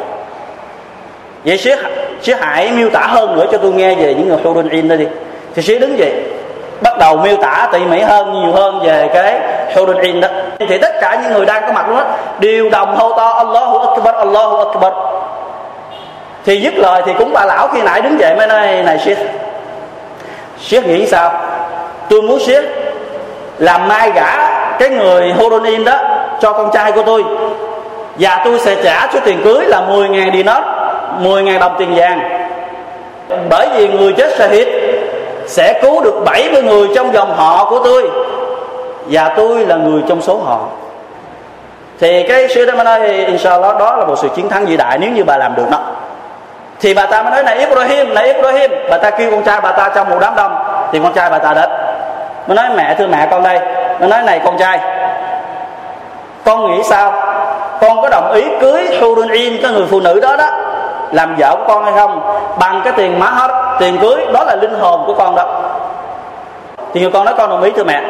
vậy 1.45 1.59
Sheikh 1.59 1.79
Sheikh 2.23 2.41
hãy 2.41 2.71
miêu 2.71 2.91
tả 2.91 3.01
hơn 3.01 3.37
nữa 3.37 3.47
cho 3.53 3.59
tôi 3.59 3.73
nghe 3.73 3.95
về 3.95 4.15
những 4.15 4.29
người 4.29 4.39
Hurunin 4.45 4.89
đó 4.89 4.97
đi. 4.97 5.07
Thì 5.55 5.63
Sheikh 5.63 5.81
đứng 5.81 5.99
dậy 5.99 6.13
bắt 6.81 6.99
đầu 6.99 7.17
miêu 7.17 7.37
tả 7.37 7.69
tỉ 7.73 7.79
mỉ 7.79 8.01
hơn, 8.01 8.33
nhiều 8.33 8.53
hơn 8.53 8.81
về 8.85 9.11
cái 9.15 9.41
Hurunin 9.75 10.21
đó. 10.21 10.29
Thì 10.69 10.79
tất 10.79 11.01
cả 11.01 11.21
những 11.23 11.33
người 11.33 11.47
đang 11.47 11.63
có 11.67 11.73
mặt 11.73 11.89
đó 11.89 12.05
đều 12.39 12.71
đồng 12.71 12.97
hô 12.97 13.13
to, 13.13 13.29
Allahu 13.29 13.79
Akbar 13.79 14.15
Allahu 14.15 14.57
Akbar. 14.57 14.93
Thì 16.45 16.61
dứt 16.61 16.75
lời 16.75 17.03
thì 17.07 17.13
cũng 17.19 17.33
bà 17.33 17.45
lão 17.45 17.69
khi 17.69 17.83
nãy 17.83 18.01
đứng 18.01 18.21
dậy 18.21 18.35
mới 18.37 18.47
nói, 18.47 18.61
này 18.85 18.99
Sheikh 18.99 19.19
Sheikh 20.61 20.87
nghĩ 20.87 21.07
sao? 21.07 21.33
Tôi 22.09 22.23
muốn 22.23 22.41
Sheikh 22.41 22.65
làm 23.59 23.89
mai 23.89 24.11
gả 24.11 24.51
cái 24.79 24.89
người 24.89 25.33
Hurunin 25.33 25.85
đó 25.85 25.99
cho 26.41 26.53
con 26.53 26.71
trai 26.73 26.93
của 26.93 27.03
tôi. 27.03 27.25
Và 28.19 28.43
tôi 28.45 28.59
sẽ 28.59 28.77
trả 28.85 29.09
số 29.13 29.21
tiền 29.25 29.41
cưới 29.45 29.65
là 29.65 29.81
10.000 29.81 30.33
dinar. 30.33 30.63
10 31.19 31.43
ngàn 31.43 31.61
đồng 31.61 31.75
tiền 31.79 31.95
vàng. 31.95 32.49
Bởi 33.51 33.69
vì 33.75 33.89
người 33.89 34.13
chết 34.13 34.37
shahid 34.37 34.69
sẽ 35.47 35.81
cứu 35.83 36.01
được 36.01 36.23
70 36.25 36.63
người 36.63 36.89
trong 36.95 37.15
dòng 37.15 37.37
họ 37.37 37.71
của 37.71 37.81
tôi, 37.85 38.11
và 39.07 39.29
tôi 39.37 39.67
là 39.67 39.77
người 39.77 40.03
trong 40.09 40.23
số 40.23 40.37
họ. 40.37 40.59
Thì 42.01 42.23
cái 42.29 42.49
sư 42.49 42.67
đó 42.67 42.75
mới 42.75 42.85
nói 42.85 43.09
inshallah 43.09 43.79
đó 43.79 43.97
là 43.97 44.05
một 44.05 44.15
sự 44.23 44.29
chiến 44.37 44.49
thắng 44.49 44.67
vĩ 44.67 44.77
đại 44.77 44.99
nếu 44.99 45.11
như 45.11 45.25
bà 45.25 45.37
làm 45.37 45.55
được 45.55 45.71
đó. 45.71 45.79
Thì 46.81 46.95
bà 46.95 47.07
ta 47.07 47.23
mới 47.23 47.33
nói, 47.33 47.43
này 47.43 47.59
Ibrahim 47.59 48.15
này 48.15 48.33
Ibrahim, 48.33 48.71
bà 48.91 48.99
ta 48.99 49.11
kêu 49.11 49.31
con 49.31 49.43
trai 49.43 49.61
bà 49.61 49.73
ta 49.73 49.91
trong 49.95 50.11
một 50.11 50.17
đám 50.21 50.35
đông, 50.37 50.57
thì 50.93 51.01
con 51.03 51.13
trai 51.13 51.31
bà 51.31 51.39
ta 51.39 51.55
đến. 51.55 51.71
Mới 52.47 52.57
nói, 52.57 52.67
mẹ, 52.77 52.95
thưa 52.99 53.07
mẹ 53.07 53.29
con 53.31 53.43
đây. 53.43 53.61
Nó 54.01 54.07
nói, 54.07 54.23
này 54.23 54.41
con 54.45 54.59
trai, 54.59 54.81
con 56.45 56.71
nghĩ 56.71 56.83
sao? 56.83 57.13
Con 57.81 58.03
có 58.03 58.09
đồng 58.09 58.33
ý 58.33 58.43
cưới 58.61 58.99
Hurun 59.01 59.29
In 59.29 59.63
cái 59.63 59.73
người 59.73 59.87
phụ 59.91 60.01
nữ 60.01 60.21
đó 60.21 60.37
đó 60.37 60.51
làm 61.15 61.37
vợ 61.39 61.57
của 61.59 61.65
con 61.69 61.85
hay 61.85 61.93
không 61.97 62.21
bằng 62.59 62.81
cái 62.85 62.93
tiền 62.97 63.19
má 63.19 63.27
hết 63.27 63.77
tiền 63.79 63.99
cưới 63.99 64.27
đó 64.33 64.45
là 64.45 64.57
linh 64.57 64.75
hồn 64.81 65.05
của 65.07 65.15
con 65.15 65.37
đó. 65.37 65.45
Thì 66.95 67.01
người 67.01 67.11
con 67.11 67.25
nói 67.25 67.35
con 67.39 67.51
đồng 67.51 67.63
ý 67.63 67.71
thưa 67.71 67.85
mẹ. 67.85 68.03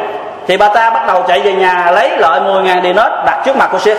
Thì 0.47 0.57
bà 0.57 0.67
ta 0.67 0.89
bắt 0.89 1.07
đầu 1.07 1.23
chạy 1.27 1.39
về 1.39 1.53
nhà 1.53 1.91
lấy 1.91 2.17
loại 2.17 2.41
10 2.41 2.63
ngàn 2.63 2.81
đi 2.81 2.93
nết 2.93 3.11
đặt 3.25 3.41
trước 3.45 3.55
mặt 3.55 3.69
của 3.71 3.79
Sheikh 3.79 3.97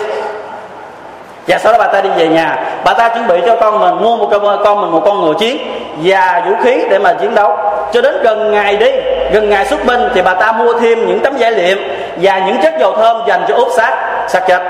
và 1.47 1.57
sau 1.57 1.73
đó 1.73 1.79
bà 1.79 1.87
ta 1.87 2.01
đi 2.01 2.09
về 2.09 2.27
nhà. 2.27 2.55
Bà 2.83 2.93
ta 2.93 3.09
chuẩn 3.09 3.27
bị 3.27 3.41
cho 3.45 3.55
con 3.55 3.79
mình 3.79 4.03
mua 4.03 4.17
một 4.17 4.27
con, 4.31 4.63
con 4.63 4.81
mình 4.81 4.91
một 4.91 5.01
con 5.05 5.21
ngựa 5.21 5.33
chiến 5.39 5.57
và 6.03 6.41
vũ 6.45 6.55
khí 6.63 6.83
để 6.89 6.99
mà 6.99 7.13
chiến 7.13 7.35
đấu. 7.35 7.57
Cho 7.91 8.01
đến 8.01 8.15
gần 8.23 8.51
ngày 8.51 8.77
đi 8.77 8.91
gần 9.31 9.49
ngày 9.49 9.65
xuất 9.65 9.85
binh 9.85 10.09
thì 10.13 10.21
bà 10.21 10.33
ta 10.33 10.51
mua 10.51 10.73
thêm 10.79 11.07
những 11.07 11.19
tấm 11.19 11.37
giải 11.37 11.51
liệm 11.51 11.77
và 12.21 12.39
những 12.39 12.57
chất 12.63 12.73
dầu 12.79 12.95
thơm 12.97 13.17
dành 13.27 13.45
cho 13.47 13.55
ốp 13.55 13.67
xác 13.77 13.93
xác 14.27 14.47
chết 14.47 14.61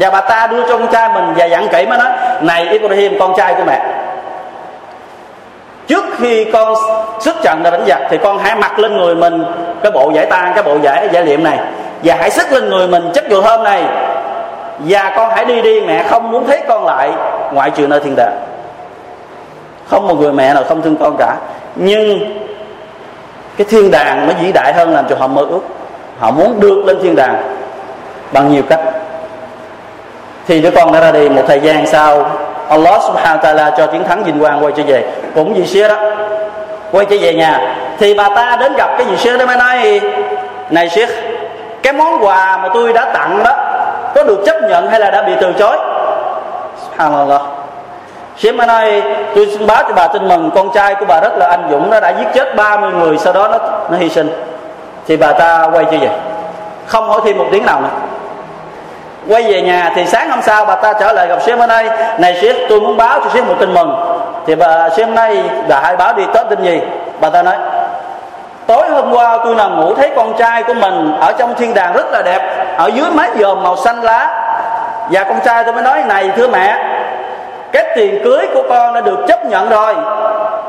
và 0.00 0.10
bà 0.10 0.20
ta 0.20 0.46
đưa 0.46 0.62
cho 0.62 0.78
con 0.78 0.88
trai 0.92 1.08
mình 1.14 1.24
và 1.36 1.44
dặn 1.44 1.68
kỹ 1.68 1.86
mới 1.86 1.98
nói, 1.98 2.08
này 2.40 2.68
Ibrahim, 2.68 3.18
con 3.18 3.34
trai 3.36 3.54
của 3.54 3.64
mẹ, 3.66 3.80
trước 5.86 6.04
khi 6.18 6.44
con 6.44 6.74
xuất 7.20 7.36
trận 7.42 7.62
ra 7.62 7.70
đánh 7.70 7.84
giặc 7.88 7.98
thì 8.10 8.18
con 8.18 8.38
hãy 8.38 8.54
mặc 8.54 8.78
lên 8.78 8.96
người 8.96 9.14
mình 9.14 9.44
cái 9.82 9.92
bộ 9.92 10.10
giải 10.14 10.26
tan 10.26 10.52
cái 10.54 10.62
bộ 10.62 10.76
giải 10.82 11.08
giải 11.12 11.24
liệm 11.24 11.44
này. 11.44 11.58
Và 12.04 12.16
hãy 12.20 12.30
sức 12.30 12.52
lên 12.52 12.68
người 12.68 12.88
mình 12.88 13.10
chất 13.14 13.24
dầu 13.30 13.42
thơm 13.42 13.64
này. 13.64 13.84
Và 14.78 15.12
con 15.16 15.30
hãy 15.30 15.44
đi 15.44 15.62
đi, 15.62 15.80
mẹ 15.80 16.02
không 16.02 16.32
muốn 16.32 16.46
thấy 16.46 16.60
con 16.68 16.86
lại 16.86 17.10
ngoại 17.52 17.70
trừ 17.70 17.86
nơi 17.86 18.00
thiên 18.00 18.16
đàng. 18.16 18.40
Không 19.88 20.08
một 20.08 20.14
người 20.20 20.32
mẹ 20.32 20.54
nào 20.54 20.64
không 20.68 20.82
thương 20.82 20.96
con 20.96 21.16
cả. 21.18 21.36
Nhưng 21.74 22.20
cái 23.56 23.66
thiên 23.70 23.90
đàng 23.90 24.28
nó 24.28 24.32
vĩ 24.40 24.52
đại 24.52 24.72
hơn 24.72 24.94
làm 24.94 25.04
cho 25.08 25.16
họ 25.16 25.26
mơ 25.26 25.42
ước. 25.50 25.60
Họ 26.18 26.30
muốn 26.30 26.60
được 26.60 26.84
lên 26.86 26.98
thiên 27.02 27.16
đàng 27.16 27.56
bằng 28.32 28.52
nhiều 28.52 28.62
cách 28.68 28.80
thì 30.50 30.60
đứa 30.60 30.70
con 30.70 30.92
đã 30.92 31.00
ra 31.00 31.10
đi, 31.10 31.28
một 31.28 31.42
thời 31.46 31.60
gian 31.60 31.86
sau, 31.86 32.26
Allah 32.68 33.02
subhanahu 33.02 33.38
wa 33.38 33.40
ta'ala 33.40 33.70
cho 33.76 33.86
chiến 33.86 34.04
thắng 34.04 34.24
vinh 34.24 34.40
quang 34.40 34.64
quay 34.64 34.72
trở 34.76 34.82
về. 34.86 35.04
Cũng 35.34 35.56
gì 35.56 35.66
xưa 35.66 35.88
đó, 35.88 35.96
quay 36.92 37.06
trở 37.06 37.16
về 37.20 37.34
nhà. 37.34 37.76
Thì 37.98 38.14
bà 38.14 38.28
ta 38.28 38.56
đến 38.60 38.72
gặp 38.76 38.90
cái 38.98 39.06
gì 39.06 39.16
xưa 39.16 39.36
đó 39.36 39.46
mới 39.46 39.56
nói, 39.56 40.00
này 40.70 40.88
Sheikh, 40.88 41.08
cái 41.82 41.92
món 41.92 42.24
quà 42.24 42.56
mà 42.56 42.68
tôi 42.74 42.92
đã 42.92 43.04
tặng 43.04 43.42
đó, 43.44 43.52
có 44.14 44.22
được 44.22 44.42
chấp 44.46 44.56
nhận 44.68 44.90
hay 44.90 45.00
là 45.00 45.10
đã 45.10 45.22
bị 45.22 45.32
từ 45.40 45.52
chối? 45.52 45.76
Subhanallah. 46.86 47.42
Sheikh 48.38 48.54
mới 48.54 48.66
nói, 48.66 49.02
tôi 49.34 49.46
xin 49.46 49.66
báo 49.66 49.82
cho 49.88 49.94
bà 49.96 50.06
tin 50.06 50.28
mừng, 50.28 50.50
con 50.54 50.70
trai 50.74 50.94
của 50.94 51.06
bà 51.08 51.20
rất 51.20 51.32
là 51.38 51.46
anh 51.46 51.68
dũng, 51.70 51.90
nó 51.90 52.00
đã 52.00 52.10
giết 52.10 52.26
chết 52.34 52.56
30 52.56 52.90
người, 52.92 53.18
sau 53.18 53.32
đó 53.32 53.48
nó 53.48 53.58
nó 53.90 53.96
hy 53.96 54.08
sinh. 54.08 54.30
Thì 55.06 55.16
bà 55.16 55.32
ta 55.32 55.66
quay 55.72 55.84
trở 55.84 55.98
về. 55.98 56.10
Không 56.86 57.08
hỏi 57.08 57.20
thêm 57.24 57.38
một 57.38 57.46
tiếng 57.52 57.66
nào 57.66 57.80
nữa 57.80 57.88
quay 59.28 59.42
về 59.42 59.62
nhà 59.62 59.92
thì 59.94 60.06
sáng 60.06 60.30
hôm 60.30 60.42
sau 60.42 60.64
bà 60.64 60.74
ta 60.74 60.92
trở 60.92 61.12
lại 61.12 61.26
gặp 61.26 61.42
sếp 61.42 61.58
ở 61.58 61.66
đây 61.66 61.88
này 62.18 62.38
sếp, 62.42 62.56
tôi 62.68 62.80
muốn 62.80 62.96
báo 62.96 63.20
cho 63.20 63.30
sếp 63.34 63.44
một 63.44 63.54
tin 63.60 63.74
mừng. 63.74 63.94
Thì 64.46 64.54
bà 64.54 64.88
sếp 64.88 65.08
nay 65.08 65.42
đã 65.68 65.80
hai 65.80 65.96
báo 65.96 66.14
đi 66.14 66.22
tết 66.34 66.48
tin 66.50 66.62
gì 66.62 66.80
bà 67.20 67.30
ta 67.30 67.42
nói, 67.42 67.56
tối 68.66 68.88
hôm 68.88 69.12
qua 69.12 69.38
tôi 69.44 69.54
nằm 69.54 69.80
ngủ 69.80 69.94
thấy 69.94 70.10
con 70.16 70.32
trai 70.38 70.62
của 70.62 70.74
mình 70.74 71.16
ở 71.20 71.32
trong 71.38 71.54
thiên 71.54 71.74
đàng 71.74 71.92
rất 71.92 72.06
là 72.12 72.22
đẹp, 72.22 72.66
ở 72.76 72.86
dưới 72.86 73.06
mái 73.14 73.30
giòm 73.38 73.62
màu 73.62 73.76
xanh 73.76 74.02
lá. 74.02 74.46
Và 75.10 75.24
con 75.24 75.40
trai 75.44 75.64
tôi 75.64 75.72
mới 75.72 75.82
nói, 75.82 76.02
này, 76.06 76.30
thưa 76.36 76.48
mẹ, 76.48 76.76
cái 77.72 77.84
tiền 77.96 78.20
cưới 78.24 78.46
của 78.54 78.62
con 78.68 78.94
đã 78.94 79.00
được 79.00 79.18
chấp 79.28 79.46
nhận 79.46 79.68
rồi, 79.68 79.94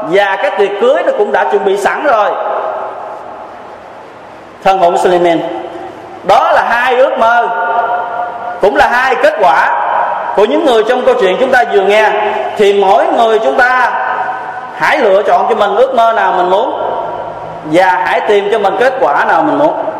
và 0.03 0.35
cái 0.35 0.51
tiệc 0.57 0.69
cưới 0.81 1.03
nó 1.05 1.11
cũng 1.17 1.31
đã 1.31 1.43
chuẩn 1.43 1.65
bị 1.65 1.77
sẵn 1.77 2.03
rồi. 2.03 2.29
Thân 4.63 4.79
hữu 4.79 4.97
Suleiman, 4.97 5.39
đó 6.23 6.51
là 6.51 6.63
hai 6.69 6.95
ước 6.95 7.19
mơ 7.19 7.47
cũng 8.61 8.75
là 8.75 8.87
hai 8.87 9.15
kết 9.15 9.33
quả 9.41 9.69
của 10.35 10.45
những 10.45 10.65
người 10.65 10.83
trong 10.89 11.05
câu 11.05 11.15
chuyện 11.21 11.37
chúng 11.39 11.51
ta 11.51 11.63
vừa 11.73 11.81
nghe. 11.81 12.09
Thì 12.57 12.81
mỗi 12.81 13.05
người 13.07 13.39
chúng 13.39 13.57
ta 13.57 13.91
hãy 14.75 14.97
lựa 14.97 15.23
chọn 15.23 15.45
cho 15.49 15.55
mình 15.55 15.75
ước 15.75 15.95
mơ 15.95 16.13
nào 16.13 16.33
mình 16.37 16.49
muốn 16.49 16.81
và 17.65 18.01
hãy 18.05 18.21
tìm 18.27 18.49
cho 18.51 18.59
mình 18.59 18.75
kết 18.79 18.93
quả 18.99 19.25
nào 19.25 19.43
mình 19.43 19.57
muốn. 19.57 19.90